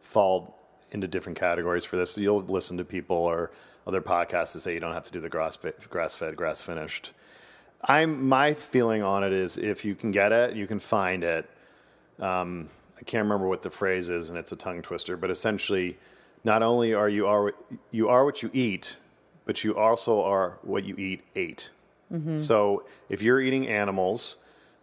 fall 0.00 0.56
into 0.92 1.06
different 1.06 1.38
categories 1.38 1.84
for 1.84 1.96
this. 1.96 2.16
You'll 2.18 2.42
listen 2.42 2.76
to 2.78 2.84
people 2.84 3.16
or 3.16 3.50
other 3.86 4.00
podcasts 4.00 4.52
that 4.54 4.60
say 4.60 4.74
you 4.74 4.80
don't 4.80 4.94
have 4.94 5.04
to 5.04 5.12
do 5.12 5.20
the 5.20 5.28
grass 5.28 5.56
grass 5.88 6.14
fed, 6.14 6.36
grass 6.36 6.62
finished. 6.62 7.12
I'm 7.82 8.28
my 8.28 8.54
feeling 8.54 9.02
on 9.02 9.24
it 9.24 9.32
is 9.32 9.56
if 9.56 9.84
you 9.84 9.94
can 9.94 10.10
get 10.10 10.32
it, 10.32 10.54
you 10.54 10.66
can 10.66 10.80
find 10.80 11.24
it. 11.24 11.48
Um, 12.18 12.68
I 12.98 13.02
can't 13.04 13.24
remember 13.24 13.48
what 13.48 13.62
the 13.62 13.70
phrase 13.70 14.10
is, 14.10 14.28
and 14.28 14.36
it's 14.36 14.52
a 14.52 14.56
tongue 14.56 14.82
twister. 14.82 15.16
But 15.16 15.30
essentially, 15.30 15.98
not 16.44 16.62
only 16.62 16.92
are 16.92 17.08
you 17.08 17.26
are 17.26 17.54
you 17.90 18.08
are 18.08 18.24
what 18.24 18.42
you 18.42 18.50
eat, 18.52 18.96
but 19.46 19.64
you 19.64 19.76
also 19.76 20.22
are 20.22 20.58
what 20.62 20.84
you 20.84 20.94
eat 20.96 21.22
ate. 21.34 21.70
So 22.38 22.84
if 23.08 23.22
you're 23.22 23.40
eating 23.40 23.68
animals 23.68 24.36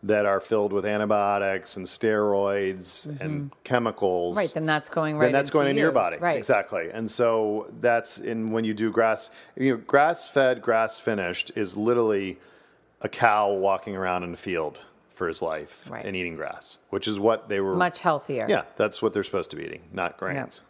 that 0.03 0.25
are 0.25 0.39
filled 0.39 0.71
with 0.73 0.85
antibiotics 0.85 1.75
and 1.75 1.85
steroids 1.85 3.07
and 3.19 3.19
mm-hmm. 3.19 3.59
chemicals, 3.63 4.37
Right, 4.37 4.51
then 4.53 4.65
that's 4.65 4.89
going 4.89 5.17
right. 5.17 5.25
then 5.25 5.31
that's 5.31 5.49
into 5.49 5.57
going 5.57 5.67
into 5.69 5.81
your 5.81 5.91
body. 5.91 6.17
Right. 6.17 6.37
Exactly. 6.37 6.89
And 6.91 7.09
so 7.09 7.71
that's 7.81 8.19
in 8.19 8.51
when 8.51 8.63
you 8.63 8.73
do 8.73 8.91
grass, 8.91 9.31
you 9.55 9.71
know, 9.71 9.77
grass 9.77 10.27
fed, 10.27 10.61
grass 10.61 10.99
finished 10.99 11.51
is 11.55 11.75
literally 11.75 12.37
a 13.01 13.09
cow 13.09 13.51
walking 13.51 13.95
around 13.95 14.23
in 14.23 14.33
a 14.33 14.37
field 14.37 14.83
for 15.09 15.27
his 15.27 15.41
life 15.41 15.89
Right. 15.89 16.05
and 16.05 16.15
eating 16.15 16.35
grass, 16.35 16.77
which 16.91 17.07
is 17.07 17.19
what 17.19 17.49
they 17.49 17.59
were. 17.59 17.75
Much 17.75 17.99
healthier. 17.99 18.45
Yeah, 18.47 18.63
that's 18.75 19.01
what 19.01 19.13
they're 19.13 19.23
supposed 19.23 19.49
to 19.49 19.55
be 19.55 19.65
eating, 19.65 19.81
not 19.91 20.17
grains. 20.17 20.61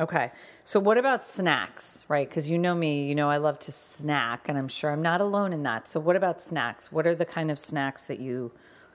Okay. 0.00 0.32
So 0.64 0.80
what 0.80 0.96
about 0.96 1.22
snacks, 1.22 2.06
right? 2.08 2.26
Because 2.26 2.50
you 2.50 2.56
know 2.56 2.74
me, 2.74 3.06
you 3.06 3.14
know 3.14 3.28
I 3.28 3.36
love 3.36 3.58
to 3.60 3.72
snack, 3.72 4.48
and 4.48 4.56
I'm 4.56 4.68
sure 4.68 4.90
I'm 4.90 5.02
not 5.02 5.20
alone 5.20 5.52
in 5.52 5.62
that. 5.64 5.86
So 5.86 6.00
what 6.00 6.16
about 6.16 6.40
snacks? 6.40 6.90
What 6.90 7.06
are 7.06 7.14
the 7.14 7.26
kind 7.26 7.50
of 7.50 7.58
snacks 7.58 8.04
that 8.04 8.18
you 8.18 8.50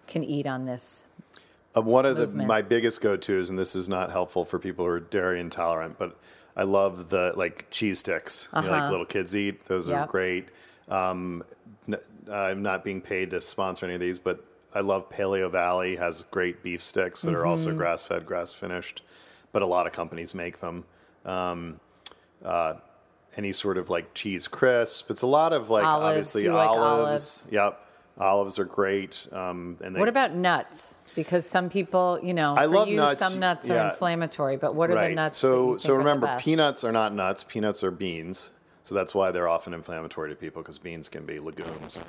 can 0.08 0.24
eat 0.24 0.48
on 0.48 0.66
this? 0.66 1.06
Uh, 1.76 1.82
one 1.82 2.06
of 2.06 2.18
the, 2.18 2.28
my 2.28 2.62
biggest 2.62 3.02
go-tos, 3.02 3.50
and 3.50 3.60
this 3.60 3.76
is 3.76 3.90
not 3.90 4.10
helpful 4.12 4.46
for 4.46 4.58
people 4.60 4.86
who 4.86 4.92
are 4.92 5.00
dairy 5.00 5.40
intolerant, 5.42 5.98
but 6.00 6.18
I 6.56 6.64
love 6.64 7.10
the 7.10 7.34
like 7.36 7.68
cheese 7.70 8.00
sticks, 8.00 8.48
you 8.56 8.62
know, 8.62 8.70
like 8.70 8.90
little 8.90 9.06
kids 9.06 9.36
eat. 9.36 9.66
Those 9.66 9.90
are 9.90 9.96
Uh-huh. 10.04 10.06
Great. 10.08 10.50
Um, 10.88 11.44
n- 11.88 12.00
I'm 12.32 12.62
not 12.62 12.84
being 12.86 13.02
paid 13.02 13.32
to 13.32 13.42
sponsor 13.42 13.86
any 13.86 13.96
of 13.96 14.00
these, 14.00 14.20
but 14.20 14.44
I 14.74 14.80
love 14.80 15.10
Paleo 15.10 15.52
Valley 15.52 15.96
has 15.98 16.24
great 16.32 16.64
beef 16.64 16.82
sticks 16.82 17.22
that 17.24 17.34
are 17.34 17.46
also 17.46 17.70
Mm-hmm. 17.70 17.78
grass-fed, 17.80 18.26
grass-finished, 18.26 19.02
but 19.52 19.62
a 19.62 19.66
lot 19.66 19.86
of 19.86 19.92
companies 19.94 20.34
make 20.34 20.60
them. 20.60 20.86
Um, 21.26 21.80
uh, 22.44 22.76
any 23.38 23.52
sort 23.52 23.78
of 23.78 23.90
like 23.90 24.14
cheese 24.14 24.48
crisp. 24.48 25.10
It's 25.12 25.22
a 25.24 25.28
lot 25.28 25.52
of 25.52 25.70
like 25.70 25.84
Olives. 25.84 26.06
obviously 26.08 26.44
You 26.44 26.54
like 26.54 26.70
olives. 26.70 26.84
olives. 26.84 27.50
Yep, 27.52 27.85
olives 28.18 28.60
are 28.60 28.66
great. 28.66 29.28
Um, 29.32 29.78
and 29.84 29.96
they, 29.96 30.00
What 30.00 30.10
about 30.10 30.34
nuts? 30.34 31.02
Because 31.16 31.46
some 31.46 31.70
people, 31.70 32.20
you 32.22 32.34
know, 32.34 32.56
I 32.56 32.66
love 32.66 32.88
you, 32.88 32.98
nuts. 32.98 33.20
some 33.20 33.40
nuts 33.40 33.70
are 33.70 33.90
inflammatory. 33.90 34.58
But 34.58 34.76
what 34.76 34.92
are 34.92 35.10
the 35.10 35.16
nuts? 35.16 35.40
that 35.42 35.48
So 35.48 35.78
so 35.78 35.96
remember, 35.96 36.36
peanuts 36.40 36.84
are 36.84 36.92
not 36.92 37.14
nuts. 37.14 37.44
Peanuts 37.48 37.84
are 37.84 37.92
beans. 37.92 38.52
So 38.84 38.94
that's 38.94 39.16
why 39.16 39.32
they're 39.32 39.48
often 39.48 39.74
inflammatory 39.74 40.30
to 40.30 40.36
people 40.36 40.62
because 40.62 40.78
beans 40.78 41.08
can 41.10 41.26
be 41.26 41.40
legumes. 41.40 42.02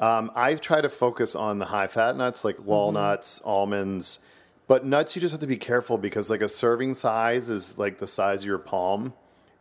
Um, 0.00 0.30
I 0.34 0.54
try 0.56 0.80
to 0.80 0.88
focus 0.88 1.34
on 1.36 1.58
the 1.58 1.66
high 1.66 1.86
fat 1.86 2.16
nuts 2.16 2.44
like 2.44 2.56
Mm-hmm. 2.56 2.66
walnuts, 2.68 3.40
almonds, 3.44 4.18
but 4.66 4.84
nuts 4.84 5.14
you 5.14 5.20
just 5.22 5.32
have 5.32 5.40
to 5.40 5.46
be 5.46 5.56
careful 5.56 5.96
because 5.98 6.28
like 6.28 6.40
a 6.40 6.48
serving 6.48 6.94
size 6.94 7.48
is 7.48 7.78
like 7.78 7.98
the 7.98 8.06
size 8.08 8.42
of 8.42 8.48
your 8.48 8.58
palm, 8.58 9.12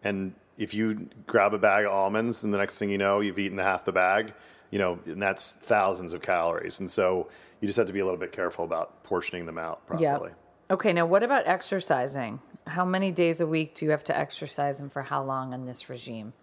and 0.03 0.33
if 0.57 0.73
you 0.73 1.07
grab 1.27 1.53
a 1.53 1.57
bag 1.59 1.85
of 1.85 1.91
almonds 1.91 2.43
and 2.43 2.53
the 2.53 2.57
next 2.57 2.79
thing 2.79 2.89
you 2.89 2.97
know 2.97 3.19
you've 3.19 3.37
eaten 3.39 3.57
half 3.59 3.85
the 3.85 3.91
bag, 3.91 4.33
you 4.71 4.79
know, 4.79 4.99
and 5.05 5.21
that's 5.21 5.53
thousands 5.53 6.13
of 6.13 6.21
calories, 6.21 6.79
and 6.79 6.89
so 6.89 7.29
you 7.61 7.67
just 7.67 7.77
have 7.77 7.87
to 7.87 7.93
be 7.93 7.99
a 7.99 8.05
little 8.05 8.19
bit 8.19 8.31
careful 8.31 8.65
about 8.65 9.03
portioning 9.03 9.45
them 9.45 9.57
out 9.57 9.81
Yeah. 9.99 10.11
properly. 10.13 10.31
Okay. 10.71 10.93
Now, 10.93 11.05
what 11.05 11.23
about 11.23 11.47
exercising? 11.47 12.39
How 12.67 12.83
many 12.85 13.11
days 13.11 13.39
a 13.41 13.47
week 13.47 13.75
do 13.75 13.85
you 13.85 13.91
have 13.91 14.03
to 14.05 14.17
exercise, 14.17 14.79
and 14.79 14.91
for 14.91 15.03
how 15.03 15.23
long 15.23 15.53
on 15.53 15.65
this 15.65 15.89
regime? 15.89 16.33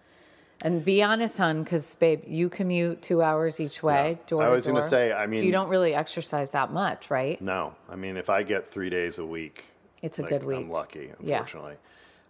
And 0.64 0.84
be 0.84 1.02
honest, 1.02 1.38
hun, 1.38 1.64
because 1.64 1.96
babe, 1.96 2.22
you 2.24 2.48
commute 2.48 3.02
two 3.02 3.20
hours 3.20 3.58
each 3.58 3.82
way. 3.82 4.10
Yeah. 4.20 4.26
Door 4.28 4.42
I 4.44 4.48
was 4.50 4.66
gonna 4.66 4.80
say, 4.80 5.10
I 5.10 5.24
so 5.24 5.30
mean- 5.30 5.44
you 5.44 5.50
don't 5.50 5.68
really 5.68 5.92
exercise 5.92 6.52
that 6.52 6.70
much, 6.72 7.10
right? 7.10 7.40
No, 7.42 7.74
I 7.90 7.96
mean, 7.96 8.16
if 8.16 8.30
I 8.30 8.44
get 8.44 8.66
three 8.68 8.88
days 8.88 9.18
a 9.18 9.26
week, 9.26 9.72
It's 10.02 10.20
a 10.20 10.22
like, 10.22 10.30
good 10.30 10.44
week. 10.44 10.58
I'm 10.58 10.70
lucky, 10.70 11.12
Yeah. 11.20 11.38
unfortunately. 11.38 11.74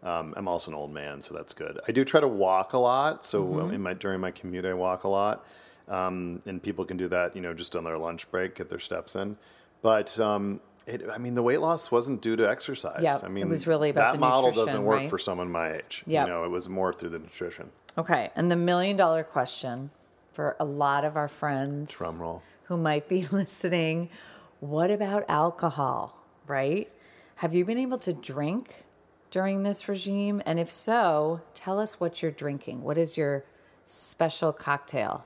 Um, 0.02 0.32
I'm 0.36 0.48
also 0.48 0.70
an 0.70 0.74
old 0.76 0.92
man, 0.92 1.20
so 1.20 1.34
that's 1.34 1.52
good. 1.52 1.78
I 1.86 1.92
do 1.92 2.04
try 2.06 2.20
to 2.20 2.26
walk 2.28 2.72
a 2.72 2.78
lot. 2.78 3.24
So 3.24 3.44
Mm-hmm. 3.44 3.74
in 3.74 3.82
my 3.82 3.92
during 3.92 4.20
my 4.20 4.30
commute, 4.30 4.64
I 4.64 4.72
walk 4.74 5.04
a 5.04 5.08
lot, 5.08 5.44
um, 5.88 6.42
and 6.46 6.62
people 6.62 6.84
can 6.84 6.96
do 6.96 7.08
that, 7.08 7.34
you 7.36 7.42
know, 7.42 7.54
just 7.54 7.76
on 7.76 7.84
their 7.84 7.98
lunch 7.98 8.30
break, 8.30 8.54
get 8.54 8.68
their 8.68 8.78
steps 8.78 9.16
in. 9.16 9.36
But 9.82 10.18
um, 10.20 10.60
it, 10.86 11.02
I 11.12 11.18
mean, 11.18 11.34
the 11.34 11.42
weight 11.42 11.60
loss 11.60 11.90
wasn't 11.90 12.22
due 12.22 12.36
to 12.36 12.48
exercise. 12.48 13.02
Yeah, 13.02 13.18
I 13.22 13.28
mean, 13.28 13.44
it 13.44 13.48
was 13.48 13.66
really 13.66 13.90
about 13.90 14.12
that 14.12 14.18
the 14.18 14.20
model 14.20 14.52
doesn't 14.52 14.84
work 14.84 15.00
right? 15.00 15.10
for 15.10 15.18
someone 15.18 15.50
my 15.50 15.72
age. 15.72 16.04
Yep. 16.06 16.26
You 16.26 16.32
know, 16.32 16.44
it 16.44 16.50
was 16.50 16.68
more 16.68 16.92
through 16.92 17.10
the 17.10 17.18
nutrition. 17.18 17.70
Okay. 17.98 18.30
And 18.34 18.50
the 18.50 18.56
million 18.56 18.96
dollar 18.96 19.22
question 19.24 19.90
for 20.32 20.56
a 20.58 20.64
lot 20.64 21.04
of 21.04 21.16
our 21.16 21.28
friends 21.28 21.92
Drum 21.92 22.18
roll. 22.18 22.42
who 22.64 22.76
might 22.76 23.08
be 23.08 23.26
listening 23.32 24.08
what 24.62 24.92
about 24.92 25.24
alcohol, 25.28 26.16
right? 26.46 26.88
Have 27.36 27.52
you 27.52 27.64
been 27.64 27.78
able 27.78 27.98
to 27.98 28.12
drink 28.12 28.84
during 29.32 29.64
this 29.64 29.88
regime? 29.88 30.40
And 30.46 30.60
if 30.60 30.70
so, 30.70 31.40
tell 31.52 31.80
us 31.80 31.98
what 31.98 32.22
you're 32.22 32.30
drinking. 32.30 32.82
What 32.82 32.96
is 32.96 33.16
your 33.16 33.44
special 33.84 34.52
cocktail? 34.52 35.24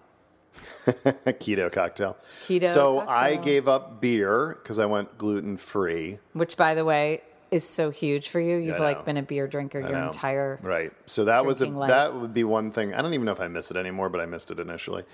Keto 0.86 1.70
cocktail. 1.70 2.16
Keto 2.46 2.66
So 2.68 3.00
I 3.00 3.36
gave 3.36 3.68
up 3.68 4.00
beer 4.00 4.58
because 4.62 4.78
I 4.78 4.86
went 4.86 5.18
gluten 5.18 5.56
free. 5.56 6.18
Which, 6.32 6.56
by 6.56 6.74
the 6.74 6.84
way, 6.84 7.22
is 7.50 7.68
so 7.68 7.90
huge 7.90 8.28
for 8.28 8.40
you. 8.40 8.56
You've 8.56 8.78
like 8.80 9.04
been 9.04 9.16
a 9.16 9.22
beer 9.22 9.46
drinker 9.46 9.78
I 9.78 9.88
your 9.88 9.98
know. 9.98 10.06
entire 10.06 10.58
right. 10.62 10.92
So 11.06 11.24
that 11.26 11.46
was 11.46 11.60
a 11.62 11.66
life. 11.66 11.88
that 11.88 12.14
would 12.14 12.34
be 12.34 12.44
one 12.44 12.70
thing. 12.72 12.92
I 12.92 13.02
don't 13.02 13.14
even 13.14 13.24
know 13.24 13.32
if 13.32 13.40
I 13.40 13.48
miss 13.48 13.70
it 13.70 13.76
anymore, 13.76 14.08
but 14.08 14.20
I 14.20 14.26
missed 14.26 14.50
it 14.50 14.58
initially. 14.58 15.04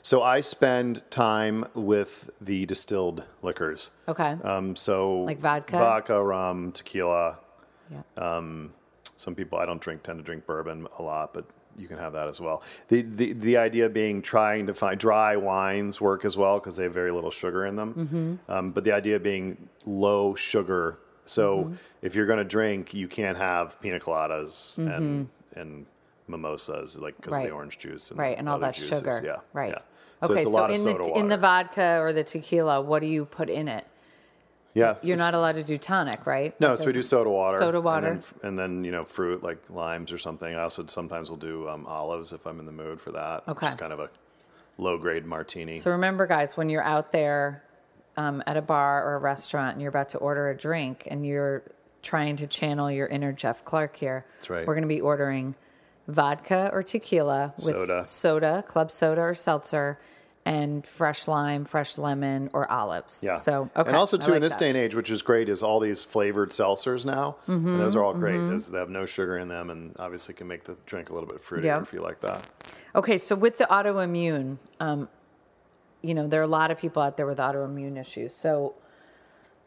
So 0.00 0.22
I 0.22 0.40
spend 0.40 1.02
time 1.10 1.64
with 1.74 2.30
the 2.40 2.64
distilled 2.66 3.24
liquors. 3.42 3.90
Okay. 4.08 4.36
Um, 4.42 4.74
so 4.74 5.20
Like 5.20 5.38
vodka? 5.38 5.72
vodka, 5.78 6.22
rum, 6.22 6.72
tequila. 6.72 7.38
yeah. 7.90 8.40
Some 9.16 9.34
people 9.36 9.58
I 9.58 9.66
don't 9.66 9.80
drink 9.80 10.02
tend 10.02 10.18
to 10.18 10.24
drink 10.24 10.46
bourbon 10.46 10.88
a 10.98 11.02
lot, 11.02 11.32
but 11.32 11.44
you 11.78 11.88
can 11.88 11.98
have 11.98 12.12
that 12.12 12.28
as 12.28 12.40
well. 12.40 12.62
The 12.88 13.02
the 13.02 13.32
the 13.32 13.56
idea 13.56 13.88
being 13.88 14.22
trying 14.22 14.66
to 14.66 14.74
find 14.74 14.98
dry 14.98 15.36
wines 15.36 16.00
work 16.00 16.24
as 16.24 16.36
well 16.36 16.58
because 16.58 16.76
they 16.76 16.84
have 16.84 16.92
very 16.94 17.10
little 17.10 17.30
sugar 17.30 17.66
in 17.66 17.76
them. 17.76 17.94
Mm-hmm. 17.94 18.52
Um, 18.52 18.70
but 18.72 18.84
the 18.84 18.92
idea 18.92 19.18
being 19.20 19.68
low 19.86 20.34
sugar. 20.34 20.98
So 21.24 21.64
Mm-hmm. 21.64 21.74
if 22.02 22.14
you're 22.14 22.26
going 22.26 22.38
to 22.38 22.44
drink, 22.44 22.92
you 22.94 23.08
can't 23.08 23.36
have 23.38 23.80
pina 23.80 23.98
coladas 24.00 24.78
and 24.78 25.28
and 25.54 25.86
mimosas 26.28 26.98
like 26.98 27.16
because 27.16 27.32
of 27.34 27.38
Mm-hmm. 27.40 27.48
The 27.48 27.54
orange 27.54 27.78
juice 27.78 28.10
and 28.10 28.18
right. 28.18 28.36
And 28.38 28.48
all 28.48 28.58
that 28.58 28.74
juices. 28.74 28.98
sugar. 28.98 29.20
Yeah. 29.24 29.36
Right. 29.52 29.70
Yeah. 29.72 29.82
So 30.26 30.30
okay. 30.32 30.40
it's 30.42 30.48
a 30.48 30.52
so 30.52 30.58
lot 30.58 30.70
in 30.70 30.76
of 30.76 30.82
soda 30.82 31.02
the 31.02 31.08
water. 31.10 31.20
in 31.20 31.28
the 31.28 31.36
vodka 31.36 31.98
or 32.00 32.12
the 32.12 32.22
tequila, 32.24 32.80
what 32.80 33.00
do 33.02 33.08
you 33.08 33.24
put 33.24 33.48
in 33.50 33.68
it? 33.68 33.84
Yeah. 34.74 34.96
You're 35.02 35.16
not 35.16 35.34
allowed 35.34 35.56
to 35.56 35.64
do 35.64 35.76
tonic, 35.76 36.26
right? 36.26 36.58
No, 36.60 36.76
so 36.76 36.86
we 36.86 36.92
do 36.92 37.02
soda 37.02 37.28
water. 37.28 37.58
Soda 37.58 37.78
and 37.78 37.84
water. 37.84 38.20
then, 38.40 38.48
and 38.48 38.58
then, 38.58 38.84
you 38.84 38.90
know 38.90 39.04
fruit 39.04 39.42
like 39.42 39.58
limes 39.68 40.12
or 40.12 40.18
something. 40.18 40.54
I 40.54 40.62
also 40.62 40.86
sometimes 40.86 41.28
will 41.28 41.36
do 41.36 41.68
um, 41.68 41.86
olives 41.86 42.32
if 42.32 42.46
I'm 42.46 42.58
in 42.58 42.66
the 42.66 42.72
mood 42.72 43.00
for 43.00 43.12
that. 43.12 43.44
Okay. 43.48 43.68
Which 43.68 43.76
kind 43.76 43.92
of 43.92 44.00
a 44.00 44.10
low 44.78 44.98
grade 44.98 45.26
martini. 45.26 45.78
So 45.78 45.90
remember, 45.90 46.26
guys, 46.26 46.56
when 46.56 46.70
you're 46.70 46.82
out 46.82 47.12
there 47.12 47.62
um, 48.16 48.42
at 48.46 48.56
a 48.56 48.62
bar 48.62 49.06
or 49.06 49.16
a 49.16 49.18
restaurant 49.18 49.74
and 49.74 49.82
you're 49.82 49.90
about 49.90 50.10
to 50.10 50.18
order 50.18 50.48
a 50.50 50.56
drink 50.56 51.06
and 51.10 51.26
you're 51.26 51.62
trying 52.02 52.36
to 52.36 52.46
channel 52.46 52.90
your 52.90 53.06
inner 53.06 53.32
Jeff 53.32 53.64
Clarke 53.64 53.96
here, 53.96 54.24
That's 54.36 54.50
right. 54.50 54.66
we're 54.66 54.74
going 54.74 54.82
to 54.82 54.88
be 54.88 55.00
ordering 55.00 55.54
vodka 56.08 56.70
or 56.72 56.82
tequila 56.82 57.54
with 57.58 57.74
Soda. 57.76 58.04
soda, 58.08 58.64
club 58.66 58.90
soda 58.90 59.20
or 59.20 59.34
seltzer, 59.34 59.98
and 60.44 60.84
fresh 60.86 61.28
lime, 61.28 61.64
fresh 61.64 61.98
lemon, 61.98 62.50
or 62.52 62.70
olives. 62.70 63.20
Yeah. 63.22 63.36
So 63.36 63.70
okay. 63.76 63.88
And 63.88 63.96
also 63.96 64.16
too 64.16 64.32
like 64.32 64.36
in 64.36 64.42
this 64.42 64.54
that. 64.54 64.58
day 64.58 64.68
and 64.70 64.76
age, 64.76 64.94
which 64.94 65.08
is 65.10 65.22
great, 65.22 65.48
is 65.48 65.62
all 65.62 65.78
these 65.78 66.04
flavored 66.04 66.50
seltzers 66.50 67.06
now. 67.06 67.36
Mm-hmm, 67.46 67.68
And 67.68 67.80
those 67.80 67.94
are 67.94 68.02
all 68.02 68.12
great. 68.14 68.38
Those- 68.38 68.68
They 68.70 68.78
have 68.78 68.90
no 68.90 69.06
sugar 69.06 69.38
in 69.38 69.46
them, 69.48 69.70
and 69.70 69.94
obviously 69.98 70.34
can 70.34 70.48
make 70.48 70.64
the 70.64 70.76
drink 70.86 71.10
a 71.10 71.14
little 71.14 71.28
bit 71.28 71.40
fruitier 71.42 71.64
Yeah. 71.64 71.80
if 71.80 71.92
you 71.92 72.00
like 72.00 72.20
that. 72.22 72.48
Okay, 72.96 73.18
so 73.18 73.36
with 73.36 73.58
the 73.58 73.64
autoimmune, 73.66 74.58
um, 74.80 75.08
you 76.02 76.14
know, 76.14 76.26
there 76.26 76.40
are 76.40 76.44
a 76.44 76.48
lot 76.48 76.72
of 76.72 76.78
people 76.78 77.00
out 77.02 77.16
there 77.16 77.26
with 77.26 77.38
autoimmune 77.38 77.96
issues. 77.96 78.34
So 78.34 78.74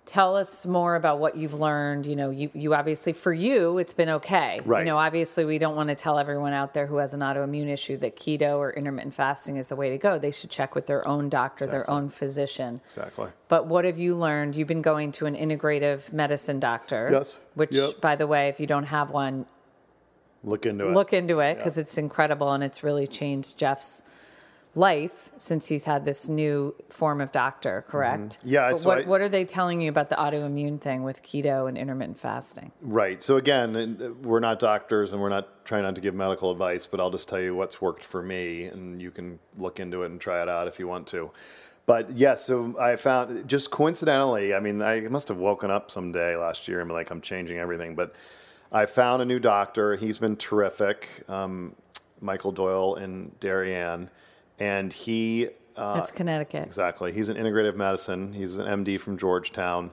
tell 0.05 0.35
us 0.35 0.65
more 0.67 0.95
about 0.95 1.19
what 1.19 1.35
you've 1.35 1.53
learned. 1.55 2.05
You 2.05 2.15
know, 2.15 2.29
you, 2.29 2.51
you 2.53 2.73
obviously, 2.75 3.11
for 3.13 3.33
you, 3.33 3.77
it's 3.79 3.93
been 3.93 4.09
okay. 4.09 4.61
right. 4.63 4.79
You 4.81 4.85
know, 4.85 4.97
obviously, 4.97 5.45
we 5.45 5.57
don't 5.57 5.75
want 5.75 5.89
to 5.89 5.95
tell 5.95 6.19
everyone 6.19 6.53
out 6.53 6.73
there 6.75 6.85
who 6.85 6.97
has 6.97 7.13
an 7.13 7.21
autoimmune 7.21 7.67
issue 7.69 7.97
that 7.97 8.15
keto 8.15 8.57
or 8.57 8.71
intermittent 8.71 9.13
fasting 9.15 9.57
is 9.57 9.67
the 9.67 9.75
way 9.75 9.89
to 9.89 9.97
go. 9.97 10.19
They 10.19 10.31
should 10.31 10.49
check 10.51 10.75
with 10.75 10.85
their 10.85 11.07
own 11.07 11.29
doctor, 11.29 11.65
their 11.65 11.89
own 11.89 12.09
physician. 12.09 12.79
Exactly. 12.85 13.29
But 13.47 13.65
what 13.67 13.83
have 13.85 13.97
you 13.97 14.13
learned? 14.15 14.55
You've 14.55 14.67
been 14.67 14.83
going 14.83 15.11
to 15.13 15.25
an 15.25 15.35
integrative 15.35 16.13
medicine 16.13 16.59
doctor. 16.59 17.09
Yes. 17.11 17.39
Which, 17.55 17.71
Yep. 17.71 17.99
by 18.01 18.15
the 18.15 18.27
way, 18.27 18.49
if 18.49 18.59
you 18.59 18.67
don't 18.67 18.85
have 18.85 19.09
one, 19.09 19.45
Look 20.43 20.67
into 20.67 20.87
it. 20.87 20.93
look 20.93 21.11
into 21.13 21.39
it 21.39 21.55
because 21.57 21.77
Yeah. 21.77 21.81
it's 21.81 21.97
incredible 21.97 22.51
and 22.51 22.63
it's 22.63 22.83
really 22.83 23.07
changed 23.07 23.57
Jeff's 23.57 24.03
life 24.75 25.29
since 25.37 25.67
he's 25.67 25.85
had 25.85 26.03
this 26.05 26.27
new 26.27 26.75
form 26.89 27.21
of 27.21 27.31
doctor, 27.31 27.85
correct? 27.87 28.39
Mm-hmm. 28.39 28.47
Yeah, 28.49 28.71
But 28.71 28.77
so 28.79 28.89
what, 28.89 28.97
I- 28.99 29.07
what 29.07 29.21
are 29.21 29.29
they 29.29 29.45
telling 29.45 29.81
you 29.81 29.89
about 29.89 30.09
the 30.09 30.15
autoimmune 30.15 30.79
thing 30.81 31.03
with 31.03 31.23
keto 31.23 31.67
and 31.67 31.77
intermittent 31.77 32.19
fasting? 32.19 32.71
Right. 32.81 33.23
So 33.23 33.37
again, 33.37 33.75
uh, 34.01 34.09
we're 34.27 34.39
not 34.41 34.59
doctors 34.59 35.13
and 35.13 35.21
we're 35.21 35.29
not 35.29 35.65
trying 35.65 35.83
not 35.83 35.95
to 35.95 36.01
give 36.01 36.13
medical 36.13 36.51
advice, 36.51 36.85
but 36.85 36.99
I'll 36.99 37.09
just 37.09 37.27
tell 37.29 37.39
you 37.39 37.55
what's 37.55 37.81
worked 37.81 38.03
for 38.03 38.21
me, 38.21 38.65
and 38.65 39.01
you 39.01 39.11
can 39.11 39.39
look 39.57 39.79
into 39.79 40.03
it 40.03 40.07
and 40.11 40.19
try 40.19 40.41
it 40.41 40.49
out 40.49 40.67
if 40.67 40.77
you 40.77 40.87
want 40.87 41.07
to. 41.07 41.31
But 41.87 42.11
yes, 42.11 42.43
so 42.45 42.75
I 42.79 42.95
found 42.95 43.47
just 43.47 43.69
coincidentally, 43.71 44.53
I 44.55 44.59
mean, 44.59 44.81
I 44.81 45.01
must 45.01 45.27
have 45.27 45.37
woken 45.37 45.69
up 45.71 45.91
someday 45.91 46.35
last 46.35 46.67
year 46.67 46.79
and 46.81 46.87
been 46.89 46.95
like, 46.95 47.11
I'm 47.11 47.21
changing 47.21 47.59
everything. 47.59 47.93
But 47.95 48.15
I 48.71 48.87
found 48.87 49.21
a 49.21 49.25
new 49.25 49.39
doctor. 49.39 49.95
He's 49.95 50.17
been 50.17 50.35
terrific, 50.35 51.07
um, 51.29 51.75
Michael 52.21 52.51
Doyle 52.51 52.95
in 52.95 53.31
Darien, 53.39 54.09
and 54.59 54.91
he 54.93 55.49
uh, 55.75 55.95
That's 55.95 56.11
Connecticut. 56.11 56.63
Exactly. 56.63 57.11
He's 57.11 57.29
an 57.29 57.37
integrative 57.37 57.75
medicine. 57.75 58.33
He's 58.33 58.57
an 58.57 58.83
MD 58.83 58.99
from 58.99 59.17
Georgetown. 59.17 59.91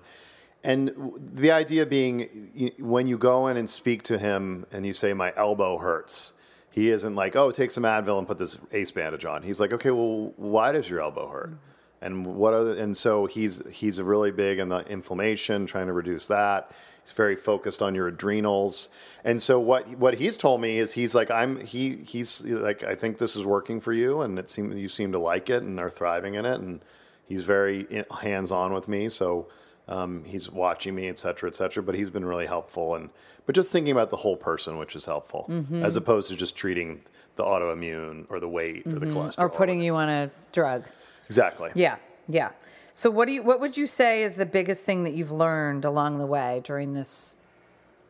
And 0.64 0.92
the 1.18 1.50
idea 1.50 1.86
being, 1.86 2.72
when 2.78 3.08
you 3.08 3.18
go 3.18 3.48
in 3.48 3.56
and 3.56 3.68
speak 3.68 4.04
to 4.04 4.18
him 4.18 4.64
and 4.70 4.86
you 4.86 4.92
say, 4.92 5.12
My 5.12 5.32
elbow 5.36 5.78
hurts, 5.78 6.34
he 6.70 6.90
isn't 6.90 7.14
like, 7.16 7.34
Oh, 7.34 7.50
take 7.50 7.72
some 7.72 7.82
Advil 7.82 8.18
and 8.18 8.26
put 8.26 8.38
this 8.38 8.58
ace 8.70 8.92
bandage 8.92 9.24
on. 9.24 9.42
He's 9.42 9.58
like, 9.58 9.72
Okay, 9.72 9.90
well, 9.90 10.32
why 10.36 10.70
does 10.70 10.88
your 10.88 11.00
elbow 11.00 11.28
hurt? 11.28 11.58
And 12.00 12.26
what 12.26 12.54
other, 12.54 12.76
and 12.76 12.96
so 12.96 13.26
he's 13.26 13.62
he's 13.70 14.00
really 14.00 14.32
big 14.32 14.58
on 14.58 14.68
the 14.68 14.78
inflammation, 14.88 15.66
trying 15.66 15.86
to 15.86 15.92
reduce 15.92 16.26
that. 16.28 16.72
He's 17.04 17.12
very 17.12 17.34
focused 17.36 17.82
on 17.82 17.94
your 17.94 18.06
adrenals. 18.08 18.88
And 19.24 19.42
so 19.42 19.58
what 19.58 19.88
what 19.98 20.14
he's 20.14 20.36
told 20.36 20.60
me 20.60 20.78
is 20.78 20.92
he's 20.94 21.14
like 21.14 21.30
I'm 21.30 21.60
he 21.60 21.96
he's 21.96 22.44
like 22.44 22.84
I 22.84 22.94
think 22.94 23.18
this 23.18 23.34
is 23.36 23.44
working 23.44 23.80
for 23.80 23.92
you 23.92 24.20
and 24.20 24.38
it 24.38 24.48
seems 24.48 24.76
you 24.76 24.88
seem 24.88 25.12
to 25.12 25.18
like 25.18 25.50
it 25.50 25.62
and 25.62 25.78
are 25.80 25.90
thriving 25.90 26.34
in 26.34 26.44
it 26.44 26.60
and 26.60 26.80
he's 27.24 27.42
very 27.44 27.86
hands 28.20 28.52
on 28.52 28.72
with 28.72 28.86
me 28.88 29.08
so 29.08 29.48
um, 29.88 30.22
he's 30.24 30.48
watching 30.48 30.94
me 30.94 31.08
et 31.08 31.18
cetera 31.18 31.48
et 31.50 31.56
cetera 31.56 31.82
but 31.82 31.96
he's 31.96 32.08
been 32.10 32.24
really 32.24 32.46
helpful 32.46 32.94
and 32.94 33.10
but 33.46 33.54
just 33.56 33.72
thinking 33.72 33.90
about 33.92 34.10
the 34.10 34.16
whole 34.18 34.36
person 34.36 34.78
which 34.78 34.94
is 34.94 35.06
helpful 35.06 35.46
Mm-hmm. 35.48 35.82
as 35.84 35.96
opposed 35.96 36.30
to 36.30 36.36
just 36.36 36.54
treating 36.56 37.00
the 37.34 37.42
autoimmune 37.42 38.26
or 38.28 38.38
the 38.38 38.48
weight 38.48 38.86
or 38.86 38.92
the 39.00 39.06
cholesterol 39.06 39.28
Mm-hmm. 39.30 39.42
Or 39.42 39.48
putting 39.48 39.82
you 39.82 39.96
on 39.96 40.08
a 40.08 40.30
drug. 40.52 40.84
exactly 41.26 41.70
Yeah, 41.74 41.96
yeah. 42.28 42.50
So 42.92 43.10
what 43.10 43.26
do 43.26 43.32
you 43.32 43.42
what 43.42 43.60
would 43.60 43.76
you 43.76 43.86
say 43.86 44.22
is 44.22 44.36
the 44.36 44.46
biggest 44.46 44.84
thing 44.84 45.04
that 45.04 45.14
you've 45.14 45.32
learned 45.32 45.84
along 45.84 46.18
the 46.18 46.26
way 46.26 46.60
during 46.64 46.92
this 46.92 47.36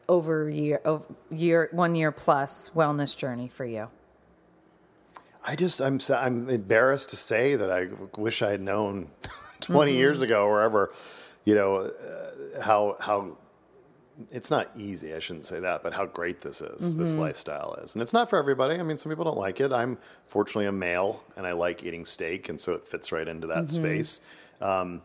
over 0.08 0.50
year 0.50 0.80
over 0.84 1.06
year 1.30 1.68
one 1.72 1.94
year 1.94 2.10
plus 2.10 2.70
wellness 2.74 3.16
journey 3.16 3.48
for 3.48 3.64
you? 3.64 3.88
I 5.44 5.56
just 5.56 5.80
I'm 5.80 5.98
I'm 6.10 6.48
embarrassed 6.48 7.10
to 7.10 7.16
say 7.16 7.56
that 7.56 7.70
I 7.70 7.88
wish 8.18 8.42
I 8.42 8.50
had 8.50 8.60
known 8.60 9.08
20 9.60 9.92
years 9.92 10.18
mm-hmm. 10.18 10.24
ago 10.24 10.46
or 10.46 10.62
ever, 10.62 10.92
you 11.44 11.54
know, 11.54 11.76
uh, 11.76 12.60
how 12.62 12.96
how 13.00 13.38
it's 14.30 14.50
not 14.50 14.68
easy. 14.76 15.14
I 15.14 15.18
shouldn't 15.18 15.46
say 15.46 15.60
that, 15.60 15.82
but 15.82 15.94
how 15.94 16.06
great 16.06 16.42
this 16.42 16.60
is. 16.60 16.96
This 16.96 17.12
mm-hmm. 17.12 17.22
lifestyle 17.22 17.74
is, 17.82 17.94
and 17.94 18.02
it's 18.02 18.12
not 18.12 18.28
for 18.28 18.38
everybody. 18.38 18.78
I 18.78 18.82
mean, 18.82 18.98
some 18.98 19.10
people 19.10 19.24
don't 19.24 19.38
like 19.38 19.60
it. 19.60 19.72
I'm 19.72 19.98
fortunately 20.26 20.66
a 20.66 20.72
male, 20.72 21.24
and 21.36 21.46
I 21.46 21.52
like 21.52 21.84
eating 21.84 22.04
steak, 22.04 22.48
and 22.48 22.60
so 22.60 22.74
it 22.74 22.86
fits 22.86 23.10
right 23.10 23.26
into 23.26 23.46
that 23.48 23.64
mm-hmm. 23.64 23.82
space. 23.82 24.20
Um, 24.62 25.02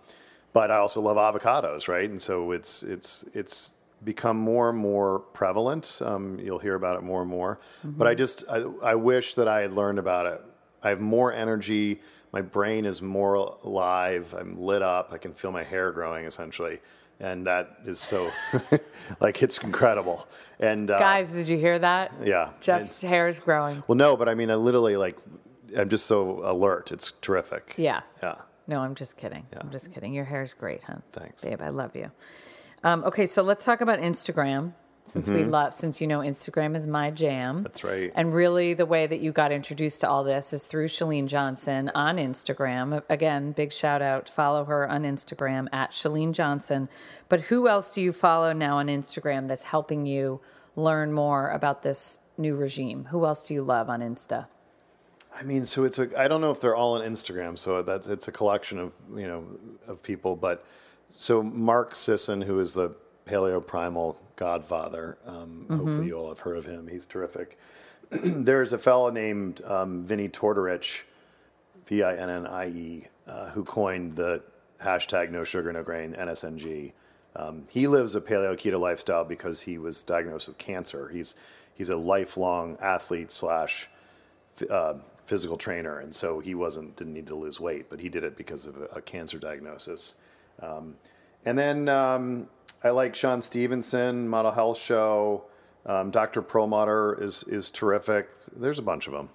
but 0.53 0.71
I 0.71 0.77
also 0.77 1.01
love 1.01 1.17
avocados, 1.17 1.87
right? 1.87 2.09
And 2.09 2.21
so 2.21 2.51
it's 2.51 2.83
it's 2.83 3.25
it's 3.33 3.71
become 4.03 4.37
more 4.37 4.69
and 4.69 4.77
more 4.77 5.19
prevalent. 5.19 6.01
Um, 6.03 6.39
you'll 6.39 6.59
hear 6.59 6.75
about 6.75 6.97
it 6.97 7.03
more 7.03 7.21
and 7.21 7.29
more. 7.29 7.59
But 7.83 8.07
I 8.07 8.15
just 8.15 8.43
I, 8.49 8.63
I 8.83 8.95
wish 8.95 9.35
that 9.35 9.47
I 9.47 9.61
had 9.61 9.71
learned 9.73 9.99
about 9.99 10.25
it. 10.25 10.41
I 10.83 10.89
have 10.89 11.01
more 11.01 11.33
energy. 11.33 11.99
My 12.31 12.41
brain 12.41 12.85
is 12.85 13.01
more 13.01 13.35
alive. 13.35 14.33
I'm 14.37 14.59
lit 14.59 14.81
up. 14.81 15.09
I 15.11 15.17
can 15.17 15.33
feel 15.33 15.51
my 15.51 15.63
hair 15.63 15.91
growing 15.91 16.25
essentially, 16.25 16.79
and 17.19 17.45
that 17.47 17.77
is 17.85 17.99
so 17.99 18.31
like 19.19 19.41
it's 19.43 19.57
incredible. 19.59 20.27
And 20.59 20.89
uh, 20.91 20.99
Guys, 20.99 21.33
did 21.33 21.47
you 21.49 21.57
hear 21.57 21.79
that? 21.79 22.13
yeah, 22.23 22.51
Jeff's 22.61 23.01
hair 23.01 23.27
is 23.27 23.39
growing. 23.39 23.83
well, 23.87 23.95
no, 23.95 24.15
but 24.17 24.27
I 24.29 24.33
mean, 24.35 24.49
I 24.51 24.55
literally 24.55 24.97
like 24.97 25.17
I'm 25.77 25.89
just 25.89 26.05
so 26.05 26.41
alert. 26.49 26.91
It's 26.91 27.11
terrific. 27.21 27.75
Yeah. 27.77 28.01
Yeah. 28.23 28.35
No, 28.67 28.81
I'm 28.81 28.95
just 28.95 29.17
kidding. 29.17 29.45
I'm 29.55 29.71
just 29.71 29.93
kidding. 29.93 30.13
Your 30.13 30.25
hair's 30.25 30.53
great, 30.53 30.83
hon. 30.83 31.01
Thanks. 31.13 31.43
babe. 31.43 31.61
I 31.61 31.69
love 31.69 31.95
you. 31.95 32.11
Um, 32.83 33.03
okay, 33.05 33.25
so 33.25 33.41
let's 33.41 33.63
talk 33.63 33.81
about 33.81 33.99
Instagram. 33.99 34.73
Since 35.05 35.29
we 35.29 35.45
love, 35.45 35.73
since 35.73 36.01
you 36.01 36.07
know 36.07 36.19
Instagram 36.19 36.75
is 36.75 36.85
my 36.85 37.11
jam. 37.11 37.55
Mm-hmm. 37.55 37.63
That's 37.63 37.83
right. 37.85 38.11
And 38.13 38.33
really, 38.33 38.73
the 38.73 38.85
way 38.85 39.07
that 39.07 39.21
you 39.21 39.31
got 39.31 39.53
introduced 39.53 40.01
to 40.01 40.09
all 40.09 40.25
this 40.25 40.51
is 40.51 40.65
through 40.65 40.89
Chalene 40.89 41.27
Johnson 41.27 41.89
on 41.95 42.17
Instagram. 42.17 43.01
Again, 43.07 43.53
big 43.53 43.71
shout 43.71 44.01
out. 44.01 44.27
Follow 44.27 44.65
her 44.65 44.85
on 44.89 45.03
Instagram 45.03 45.69
at 45.71 45.91
Chalene 45.91 46.33
Johnson. 46.33 46.89
But 47.29 47.39
who 47.39 47.69
else 47.69 47.93
do 47.93 48.01
you 48.01 48.11
follow 48.11 48.51
now 48.51 48.79
on 48.79 48.87
Instagram 48.87 49.47
that's 49.47 49.63
helping 49.63 50.05
you 50.05 50.41
learn 50.75 51.13
more 51.13 51.51
about 51.51 51.83
this 51.83 52.19
new 52.37 52.57
regime? 52.57 53.05
Who 53.05 53.25
else 53.25 53.47
do 53.47 53.53
you 53.53 53.63
love 53.63 53.89
on 53.89 54.01
Insta? 54.01 54.47
I 55.39 55.43
mean, 55.43 55.65
so 55.65 55.83
it's 55.83 55.99
a. 55.99 56.09
I 56.19 56.27
don't 56.27 56.41
know 56.41 56.51
if 56.51 56.59
they're 56.59 56.75
all 56.75 56.99
on 56.99 57.07
Instagram. 57.07 57.57
So 57.57 57.81
that's 57.81 58.07
it's 58.07 58.27
a 58.27 58.31
collection 58.31 58.79
of 58.79 58.93
you 59.15 59.27
know 59.27 59.45
of 59.87 60.01
people. 60.01 60.35
But 60.35 60.65
so 61.15 61.43
Mark 61.43 61.93
Sisson, 61.93 62.41
who 62.41 62.59
is 62.59 62.73
the 62.73 62.95
paleo 63.27 63.65
primal 63.65 64.17
godfather, 64.35 65.17
um, 65.27 65.65
hopefully 65.69 66.07
you 66.07 66.13
all 66.13 66.29
have 66.29 66.39
heard 66.39 66.57
of 66.57 66.65
him. 66.65 66.87
He's 66.87 67.05
terrific. 67.05 67.59
There's 68.09 68.73
a 68.73 68.77
fellow 68.79 69.11
named 69.11 69.61
um, 69.65 70.05
Vinnie 70.05 70.29
Tortorich, 70.29 71.03
V 71.85 72.03
I 72.03 72.15
N 72.15 72.29
N 72.29 72.47
I 72.47 72.67
E, 72.69 73.07
uh, 73.27 73.49
who 73.49 73.63
coined 73.63 74.15
the 74.15 74.41
hashtag 74.81 75.29
No 75.29 75.43
Sugar 75.43 75.71
No 75.71 75.83
Grain 75.83 76.13
NSNG. 76.13 76.93
Um, 77.35 77.65
he 77.69 77.85
lives 77.85 78.15
a 78.15 78.21
paleo 78.21 78.55
keto 78.55 78.79
lifestyle 78.79 79.23
because 79.23 79.61
he 79.61 79.77
was 79.77 80.01
diagnosed 80.01 80.47
with 80.47 80.57
cancer. 80.57 81.09
He's 81.09 81.35
he's 81.75 81.89
a 81.89 81.97
lifelong 81.97 82.77
athlete 82.81 83.31
slash 83.31 83.87
uh, 84.69 84.95
physical 85.27 85.57
trainer, 85.57 85.99
and 85.99 86.15
so 86.15 86.39
he 86.39 86.55
wasn't 86.55 86.95
didn't 86.95 87.13
need 87.13 87.27
to 87.27 87.35
lose 87.35 87.59
weight, 87.59 87.89
but 87.89 87.99
he 87.99 88.09
did 88.09 88.23
it 88.23 88.35
because 88.35 88.65
of 88.65 88.77
a, 88.77 88.85
a 88.85 89.01
cancer 89.01 89.37
diagnosis. 89.37 90.15
Um, 90.61 90.95
and 91.45 91.57
then 91.57 91.87
um, 91.89 92.47
I 92.83 92.89
like 92.89 93.13
Shawn 93.13 93.41
Stevenson, 93.41 94.27
Model 94.27 94.51
Health 94.51 94.79
Show. 94.79 95.43
Um, 95.85 96.11
Dr. 96.11 96.41
Perlmutter 96.41 97.17
is 97.23 97.43
is 97.43 97.69
terrific. 97.71 98.27
There's 98.55 98.79
a 98.79 98.81
bunch 98.81 99.07
of 99.07 99.13
them. 99.13 99.29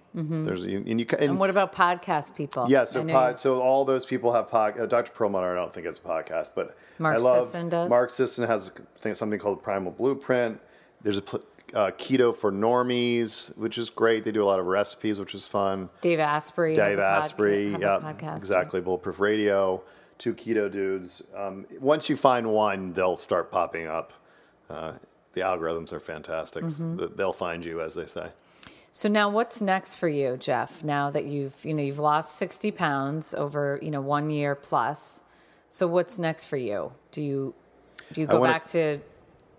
There's 0.45 0.65
and 0.65 0.99
you 1.01 1.07
ca- 1.07 1.17
And 1.19 1.39
what 1.39 1.49
about 1.49 1.75
podcast 1.75 2.35
people? 2.35 2.67
yeah, 2.69 2.85
so 2.85 3.03
pod, 3.07 3.39
so 3.39 3.61
all 3.63 3.87
those 3.87 4.05
people 4.05 4.35
have 4.35 4.51
pod, 4.51 4.79
uh, 4.79 4.85
Dr. 4.85 5.13
Perlmutter. 5.13 5.51
I 5.53 5.55
don't 5.55 5.73
think 5.73 5.87
it's 5.87 5.99
a 5.99 6.03
podcast, 6.03 6.51
but 6.55 6.77
Mark 6.99 7.17
I 7.19 7.21
love 7.23 7.45
Sisson 7.45 7.71
does? 7.71 7.89
Mark 7.89 8.11
Sisson 8.11 8.47
has 8.47 8.71
thing- 8.99 9.15
something 9.15 9.39
called 9.39 9.63
Primal 9.63 9.93
Blueprint. 9.93 10.61
There's 11.03 11.17
a 11.19 11.23
pl- 11.23 11.43
uh, 11.75 11.91
keto 11.93 12.35
for 12.35 12.53
normies, 12.53 13.57
which 13.59 13.79
is 13.79 13.91
great. 13.91 14.25
They 14.25 14.33
do 14.33 14.43
a 14.43 14.47
lot 14.47 14.61
of 14.61 14.67
recipes, 14.67 15.19
which 15.19 15.35
is 15.35 15.47
fun. 15.47 15.89
Dave 16.01 16.19
Asprey. 16.21 16.75
Dave 16.75 16.99
a 16.99 17.03
podca- 17.03 17.19
Asprey, 17.19 17.77
yeah, 17.81 18.37
exactly. 18.37 18.81
Bulletproof 18.81 19.21
Radio. 19.21 19.83
two 20.19 20.35
keto 20.35 20.71
dudes. 20.71 21.23
Um, 21.37 21.67
once 21.81 22.09
you 22.09 22.17
find 22.17 22.47
one, 22.53 22.93
they'll 22.93 23.17
start 23.17 23.51
popping 23.51 23.87
up. 23.89 24.13
Uh, 24.71 24.93
the 25.33 25.41
algorithms 25.41 25.93
are 25.93 26.01
fantastic. 26.01 26.65
Mm-hmm. 26.65 27.17
They'll 27.17 27.33
find 27.33 27.65
you, 27.65 27.81
as 27.81 27.95
they 27.95 28.07
say. 28.07 28.29
So 28.95 29.09
now 29.09 29.31
what's 29.31 29.63
next 29.63 29.97
for 29.97 30.09
you, 30.09 30.37
Jeff? 30.37 30.85
Now 30.85 31.11
that 31.11 31.25
you've, 31.25 31.65
you 31.65 31.73
know, 31.73 31.83
you've 31.83 31.99
lost 31.99 32.37
60 32.37 32.71
pounds 32.73 33.33
over, 33.33 33.79
you 33.81 33.91
know, 33.91 34.03
1 34.03 34.29
year 34.31 34.55
plus. 34.55 35.23
So 35.71 35.87
what's 35.87 36.19
next 36.19 36.45
for 36.45 36.59
you? 36.59 36.93
Do 37.13 37.23
you 37.23 37.55
do 38.13 38.21
you 38.21 38.27
go 38.27 38.39
wanna- 38.41 38.53
back 38.53 38.67
to 38.69 38.99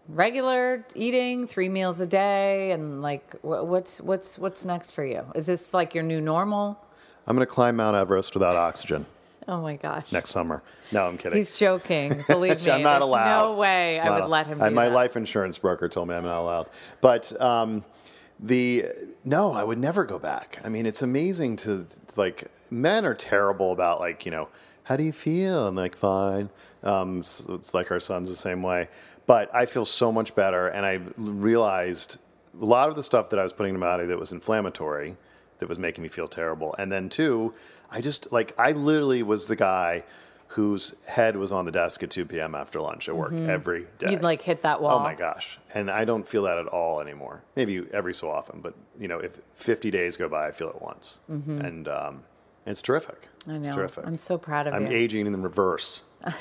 regular 0.09 0.85
eating, 0.95 1.47
3 1.47 1.69
meals 1.69 1.99
a 1.99 2.07
day 2.07 2.71
and 2.71 3.01
like 3.01 3.35
what's 3.41 4.01
what's 4.01 4.37
what's 4.37 4.65
next 4.65 4.91
for 4.91 5.05
you? 5.05 5.23
Is 5.35 5.45
this 5.45 5.73
like 5.73 5.93
your 5.95 6.03
new 6.03 6.21
normal? 6.21 6.79
I'm 7.25 7.37
to 7.37 7.45
climb 7.45 7.77
Mount 7.77 7.95
Everest 7.95 8.33
without 8.33 8.55
oxygen 8.57 9.05
Oh 9.47 9.61
my 9.61 9.75
gosh. 9.77 10.11
next 10.11 10.31
summer. 10.31 10.61
No, 10.91 11.07
I'm 11.07 11.17
kidding. 11.17 11.37
He's 11.37 11.51
joking. 11.51 12.23
Believe 12.27 12.65
me. 12.65 12.71
I'm 12.71 12.81
not 12.81 13.01
allowed. 13.01 13.51
No 13.51 13.53
way 13.55 13.99
I 13.99 14.19
would 14.19 14.29
let 14.29 14.47
him 14.47 14.61
I- 14.61 14.69
my 14.69 14.85
that. 14.89 14.93
life 14.95 15.15
insurance 15.17 15.57
broker 15.57 15.87
told 15.89 16.07
me 16.09 16.15
I'm 16.15 16.25
not 16.25 16.39
allowed. 16.41 16.69
But 17.01 17.39
um, 17.41 17.83
the 18.39 18.85
no, 19.23 19.53
I 19.53 19.63
would 19.63 19.77
never 19.79 20.03
go 20.05 20.19
back. 20.19 20.59
I 20.65 20.69
mean, 20.69 20.85
it's 20.85 21.01
amazing 21.01 21.55
to 21.57 21.85
like 22.17 22.45
men 22.69 23.05
are 23.05 23.13
terrible 23.13 23.71
about 23.71 23.99
like 24.01 24.25
you 24.25 24.31
know 24.31 24.49
how 24.83 24.97
do 24.97 25.03
you 25.03 25.13
feel 25.13 25.67
and 25.67 25.77
like 25.77 25.95
fine. 25.95 26.49
Um, 26.83 27.19
it's 27.21 27.73
like 27.73 27.89
our 27.91 28.01
son's 28.01 28.29
the 28.29 28.35
same 28.35 28.61
way. 28.61 28.89
But 29.25 29.53
I 29.55 29.65
feel 29.65 29.85
so 29.85 30.11
much 30.11 30.35
better, 30.35 30.67
and 30.67 30.85
I 30.85 30.99
realized 31.17 32.17
a 32.61 32.65
lot 32.65 32.89
of 32.89 32.95
the 32.95 33.03
stuff 33.03 33.29
that 33.29 33.39
I 33.39 33.43
was 33.43 33.53
putting 33.53 33.73
in 33.73 33.79
my 33.79 33.87
body 33.87 34.05
that 34.07 34.19
was 34.19 34.31
inflammatory 34.31 35.15
that 35.59 35.69
was 35.69 35.79
making 35.79 36.01
me 36.03 36.09
feel 36.09 36.27
terrible. 36.27 36.75
And 36.77 36.91
then 36.91 37.09
two, 37.09 37.53
I 37.89 38.01
just 38.01 38.31
like 38.31 38.53
I 38.59 38.71
literally 38.73 39.23
was 39.23 39.47
the 39.47 39.55
guy 39.55 40.03
whose 40.47 40.93
head 41.07 41.35
was 41.35 41.51
on 41.51 41.65
the 41.65 41.71
desk 41.71 42.03
at 42.03 42.11
2 42.11 42.25
p.m. 42.25 42.53
after 42.53 42.79
lunch 42.79 43.09
at 43.09 43.15
work 43.15 43.33
every 43.33 43.81
day. 43.97 44.05
Mm-hmm. 44.05 44.09
You'd 44.11 44.21
like 44.23 44.41
hit 44.43 44.61
that 44.61 44.81
wall. 44.83 44.99
Oh 44.99 45.03
my 45.03 45.15
gosh. 45.15 45.57
And 45.73 45.89
I 45.89 46.05
don't 46.05 46.27
feel 46.27 46.43
that 46.43 46.59
at 46.59 46.67
all 46.67 47.01
anymore. 47.01 47.41
Maybe 47.55 47.83
every 47.91 48.13
so 48.13 48.29
often, 48.29 48.59
but 48.61 48.75
you 48.99 49.07
know, 49.07 49.17
if 49.17 49.39
50 49.55 49.89
days 49.89 50.15
go 50.15 50.29
by, 50.29 50.47
I 50.47 50.51
feel 50.51 50.69
it 50.69 50.79
once. 50.79 51.21
And 51.27 51.87
um, 51.87 52.23
it's 52.67 52.83
terrific. 52.83 53.29
Mm-hmm. 53.39 53.51
I 53.51 53.55
It's 53.55 53.69
know. 53.69 53.75
terrific. 53.77 54.05
I'm 54.05 54.17
so 54.19 54.37
proud 54.37 54.67
of 54.67 54.73
it. 54.73 54.77
I'm 54.77 54.85
you. 54.91 54.95
aging 54.95 55.25
in 55.25 55.31
the 55.31 55.39
reverse. 55.39 56.03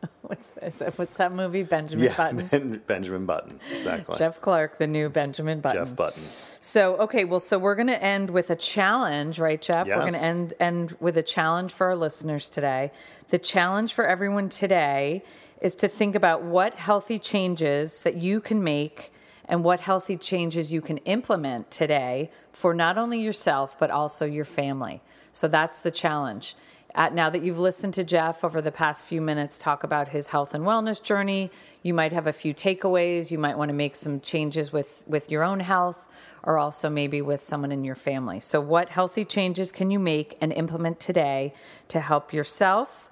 What's, 0.22 0.52
that, 0.78 0.98
what's 0.98 1.16
that 1.16 1.32
movie? 1.32 1.62
Benjamin 1.62 2.04
Yeah, 2.04 2.16
Button. 2.16 2.46
Ben- 2.48 2.82
Benjamin 2.86 3.24
Button. 3.24 3.58
Exactly. 3.74 4.16
Jeff 4.18 4.40
Clarke, 4.42 4.76
the 4.76 4.86
new 4.86 5.08
Benjamin 5.08 5.60
Button. 5.60 5.86
Jeff 5.86 5.96
Button. 5.96 6.22
So, 6.60 6.96
okay, 6.98 7.24
well, 7.24 7.40
so 7.40 7.58
we're 7.58 7.74
going 7.74 7.88
to 7.88 8.02
end 8.02 8.28
with 8.28 8.50
a 8.50 8.56
challenge, 8.56 9.38
right, 9.38 9.60
Jeff? 9.60 9.86
Yes. 9.86 9.96
We're 9.96 10.02
going 10.02 10.12
to 10.20 10.22
end 10.22 10.54
end 10.60 10.96
with 11.00 11.16
a 11.16 11.22
challenge 11.22 11.72
for 11.72 11.86
our 11.86 11.96
listeners 11.96 12.50
today. 12.50 12.92
The 13.30 13.38
challenge 13.38 13.94
for 13.94 14.06
everyone 14.06 14.50
today 14.50 15.22
is 15.62 15.74
to 15.76 15.88
think 15.88 16.14
about 16.14 16.42
what 16.42 16.74
healthy 16.74 17.18
changes 17.18 18.02
that 18.02 18.16
you 18.16 18.40
can 18.40 18.62
make 18.62 19.12
and 19.46 19.64
what 19.64 19.80
healthy 19.80 20.16
changes 20.16 20.72
you 20.72 20.82
can 20.82 20.98
implement 20.98 21.70
today 21.70 22.30
for 22.52 22.74
not 22.74 22.98
only 22.98 23.20
yourself 23.20 23.78
but 23.78 23.90
also 23.90 24.26
your 24.26 24.44
family. 24.44 25.00
So 25.32 25.48
that's 25.48 25.80
the 25.80 25.90
challenge. 25.90 26.54
Uh, 26.94 27.10
now 27.10 27.28
that 27.30 27.42
you've 27.42 27.58
listened 27.58 27.94
to 27.94 28.02
Jeff 28.02 28.42
over 28.42 28.62
the 28.62 28.72
past 28.72 29.04
few 29.04 29.20
minutes 29.20 29.58
talk 29.58 29.84
about 29.84 30.08
his 30.08 30.28
health 30.28 30.54
and 30.54 30.64
wellness 30.64 31.02
journey, 31.02 31.50
you 31.82 31.92
might 31.92 32.12
have 32.12 32.26
a 32.26 32.32
few 32.32 32.54
takeaways. 32.54 33.30
You 33.30 33.38
might 33.38 33.58
want 33.58 33.68
to 33.68 33.74
make 33.74 33.94
some 33.94 34.20
changes 34.20 34.72
with, 34.72 35.04
with 35.06 35.30
your 35.30 35.42
own 35.42 35.60
health 35.60 36.08
or 36.42 36.58
also 36.58 36.88
maybe 36.88 37.20
with 37.20 37.42
someone 37.42 37.72
in 37.72 37.84
your 37.84 37.94
family. 37.94 38.40
So, 38.40 38.60
what 38.60 38.88
healthy 38.88 39.24
changes 39.24 39.70
can 39.70 39.90
you 39.90 39.98
make 39.98 40.36
and 40.40 40.52
implement 40.52 40.98
today 40.98 41.52
to 41.88 42.00
help 42.00 42.32
yourself 42.32 43.10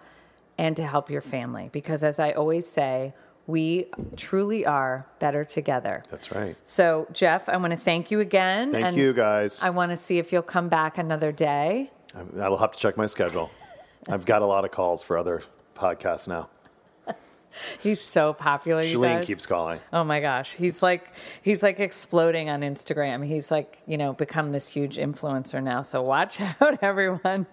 and 0.57 0.77
to 0.77 0.87
help 0.87 1.11
your 1.11 1.21
family? 1.21 1.69
Because, 1.71 2.03
as 2.03 2.19
I 2.19 2.33
always 2.33 2.67
say, 2.67 3.13
we 3.47 3.87
truly 4.17 4.67
are 4.67 5.07
better 5.19 5.45
together. 5.45 6.03
That's 6.11 6.33
right. 6.33 6.57
So, 6.65 7.07
Jeff, 7.13 7.49
I 7.49 7.57
want 7.59 7.73
to 7.73 7.77
thank 7.77 8.11
you 8.11 8.21
again. 8.21 8.73
Thank 8.73 8.87
and 8.87 8.97
you, 8.97 9.13
guys. 9.13 9.63
I 9.63 9.71
want 9.71 9.91
to 9.91 9.97
see 9.97 10.19
if 10.19 10.33
you'll 10.33 10.43
come 10.43 10.69
back 10.69 10.99
another 10.99 11.31
day. 11.31 11.93
I- 12.17 12.41
I'll 12.43 12.57
have 12.57 12.73
to 12.73 12.79
check 12.79 12.97
my 12.97 13.07
schedule. 13.07 13.51
I've 14.09 14.25
got 14.25 14.43
a 14.43 14.47
lot 14.47 14.65
of 14.65 14.71
calls 14.71 15.03
for 15.03 15.19
other 15.19 15.43
podcasts 15.75 16.29
now. 16.29 16.49
He's 17.81 18.01
so 18.01 18.33
popular. 18.33 18.83
Chalene 18.83 19.23
keeps 19.23 19.47
calling. 19.47 19.81
Oh 19.93 20.05
my 20.05 20.21
gosh, 20.21 20.55
he's 20.55 20.83
like 20.83 21.13
he's 21.43 21.63
like 21.63 21.81
exploding 21.81 22.49
on 22.49 22.61
Instagram. 22.61 23.25
He's 23.25 23.51
like 23.51 23.79
you 23.87 23.97
know 23.97 24.13
become 24.13 24.53
this 24.53 24.69
huge 24.69 24.97
influencer 24.97 25.63
now. 25.63 25.83
So 25.83 26.03
watch 26.03 26.41
out, 26.61 26.79
everyone. 26.83 27.47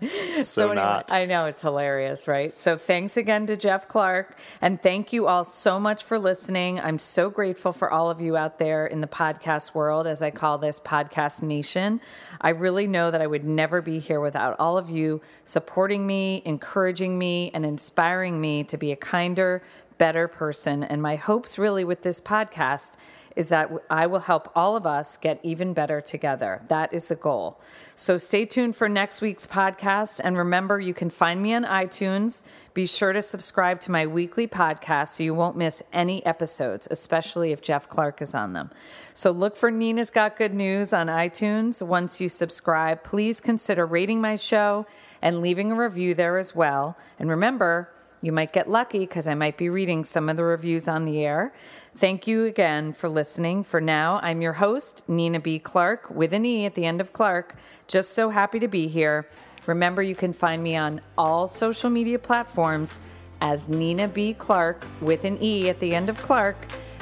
So 0.44 0.74
not. 0.74 1.12
I 1.12 1.26
know 1.26 1.46
it's 1.46 1.62
hilarious, 1.62 2.28
right? 2.28 2.58
So 2.60 2.78
thanks 2.78 3.18
again 3.18 3.48
to 3.48 3.58
Jeff 3.58 3.88
Clarke, 3.88 4.38
and 4.62 4.82
thank 4.82 5.14
you 5.14 5.28
all 5.28 5.44
so 5.44 5.80
much 5.80 6.04
for 6.04 6.20
listening. 6.20 6.80
I'm 6.80 7.00
so 7.00 7.30
grateful 7.30 7.72
for 7.72 7.92
all 7.92 8.10
of 8.10 8.22
you 8.22 8.38
out 8.38 8.60
there 8.60 8.86
in 8.86 9.02
the 9.02 9.08
podcast 9.08 9.74
world, 9.74 10.08
as 10.08 10.22
I 10.22 10.32
call 10.32 10.58
this 10.58 10.80
podcast 10.80 11.44
nation. 11.44 12.02
I 12.42 12.50
really 12.50 12.88
know 12.88 13.12
that 13.12 13.22
I 13.22 13.28
would 13.28 13.46
never 13.46 13.82
be 13.82 14.00
here 14.00 14.20
without 14.20 14.56
all 14.60 14.78
of 14.78 14.90
you 14.90 15.22
supporting 15.46 16.06
me, 16.06 16.42
encouraging 16.46 17.18
me, 17.18 17.52
and 17.54 17.66
inspiring 17.66 18.42
me 18.42 18.64
to 18.66 18.78
be 18.78 18.92
a 18.92 18.96
kinder 18.96 19.64
better 19.98 20.28
person. 20.28 20.84
And 20.84 21.02
my 21.02 21.16
hopes 21.16 21.58
really 21.58 21.84
with 21.84 22.02
this 22.02 22.20
podcast 22.22 22.94
is 23.36 23.48
that 23.48 23.72
I 23.90 24.06
will 24.08 24.20
help 24.20 24.52
all 24.56 24.76
of 24.76 24.86
us 24.86 25.18
get 25.18 25.40
even 25.44 25.74
better 25.74 26.02
together. 26.02 26.62
That 26.70 26.94
is 26.94 27.08
the 27.08 27.16
goal. 27.16 27.60
So 27.96 28.18
stay 28.18 28.46
tuned 28.46 28.76
for 28.76 28.88
next 28.88 29.22
week's 29.22 29.48
podcast. 29.48 30.22
And 30.24 30.38
remember, 30.38 30.80
you 30.80 30.94
can 30.94 31.10
find 31.10 31.42
me 31.42 31.54
on 31.54 31.64
iTunes. 31.64 32.44
Be 32.74 32.86
sure 32.86 33.14
to 33.14 33.22
subscribe 33.22 33.80
to 33.82 33.92
my 33.92 34.06
weekly 34.06 34.48
podcast 34.48 35.10
so 35.10 35.24
you 35.24 35.34
won't 35.34 35.58
miss 35.58 35.82
any 35.92 36.26
episodes, 36.26 36.88
especially 36.92 37.52
if 37.52 37.62
Jeff 37.62 37.90
Clarke 37.90 38.22
is 38.22 38.36
on 38.36 38.54
them. 38.54 38.72
So 39.14 39.32
look 39.32 39.56
for 39.56 39.72
Nina's 39.72 40.12
Got 40.12 40.38
Good 40.38 40.54
News 40.54 40.94
on 40.94 41.08
iTunes. 41.08 41.86
Once 41.86 42.22
you 42.22 42.30
subscribe, 42.30 43.04
please 43.04 43.40
consider 43.40 43.86
rating 43.86 44.22
my 44.22 44.36
show 44.36 44.86
and 45.22 45.42
leaving 45.42 45.72
a 45.72 45.76
review 45.76 46.14
there 46.14 46.38
as 46.38 46.54
well. 46.56 46.98
And 47.18 47.30
remember, 47.30 47.90
you 48.24 48.32
might 48.32 48.54
get 48.54 48.70
lucky 48.70 49.00
because 49.00 49.28
I 49.28 49.36
might 49.36 49.58
be 49.58 49.68
reading 49.70 50.06
some 50.06 50.30
of 50.30 50.38
the 50.38 50.46
reviews 50.46 50.88
on 50.88 51.04
the 51.04 51.26
air. 51.26 51.54
Thank 51.98 52.26
you 52.26 52.46
again 52.46 52.94
for 52.94 53.10
listening. 53.10 53.66
For 53.66 53.82
now, 53.82 54.22
I'm 54.24 54.42
your 54.42 54.54
host, 54.54 55.04
Nina 55.10 55.42
B. 55.42 55.60
Clarke, 55.60 56.10
with 56.10 56.32
an 56.32 56.46
E 56.46 56.66
at 56.66 56.74
the 56.74 56.86
end 56.86 57.02
of 57.02 57.12
Clark. 57.12 57.54
Just 57.86 58.12
so 58.12 58.30
happy 58.30 58.60
to 58.60 58.70
be 58.70 58.88
here. 58.88 59.28
Remember, 59.66 60.02
you 60.02 60.16
can 60.16 60.32
find 60.32 60.64
me 60.64 60.78
on 60.78 61.02
all 61.18 61.50
social 61.50 61.90
media 61.90 62.18
platforms 62.18 63.02
as 63.42 63.68
Nina 63.68 64.08
B. 64.08 64.34
Clarke 64.34 64.88
with 65.02 65.26
an 65.26 65.38
E 65.44 65.68
at 65.70 65.82
the 65.82 65.94
end 65.94 66.08
of 66.08 66.18
Clark. 66.22 66.56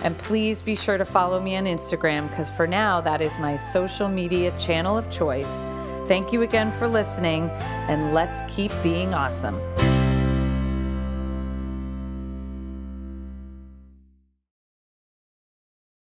And 0.03 0.17
please 0.17 0.63
be 0.63 0.75
sure 0.75 0.97
to 0.97 1.05
follow 1.05 1.39
me 1.39 1.55
on 1.55 1.65
Instagram 1.65 2.27
because 2.29 2.49
for 2.49 2.65
now, 2.65 2.99
that 3.01 3.21
is 3.21 3.37
my 3.37 3.55
social 3.57 4.09
media 4.09 4.51
channel 4.57 4.97
of 4.97 5.11
choice. 5.11 5.65
Thank 6.07 6.33
you 6.33 6.41
again 6.41 6.71
for 6.71 6.87
listening, 6.87 7.51
and 7.87 8.11
let's 8.11 8.41
keep 8.53 8.71
being 8.81 9.13
awesome. 9.13 9.61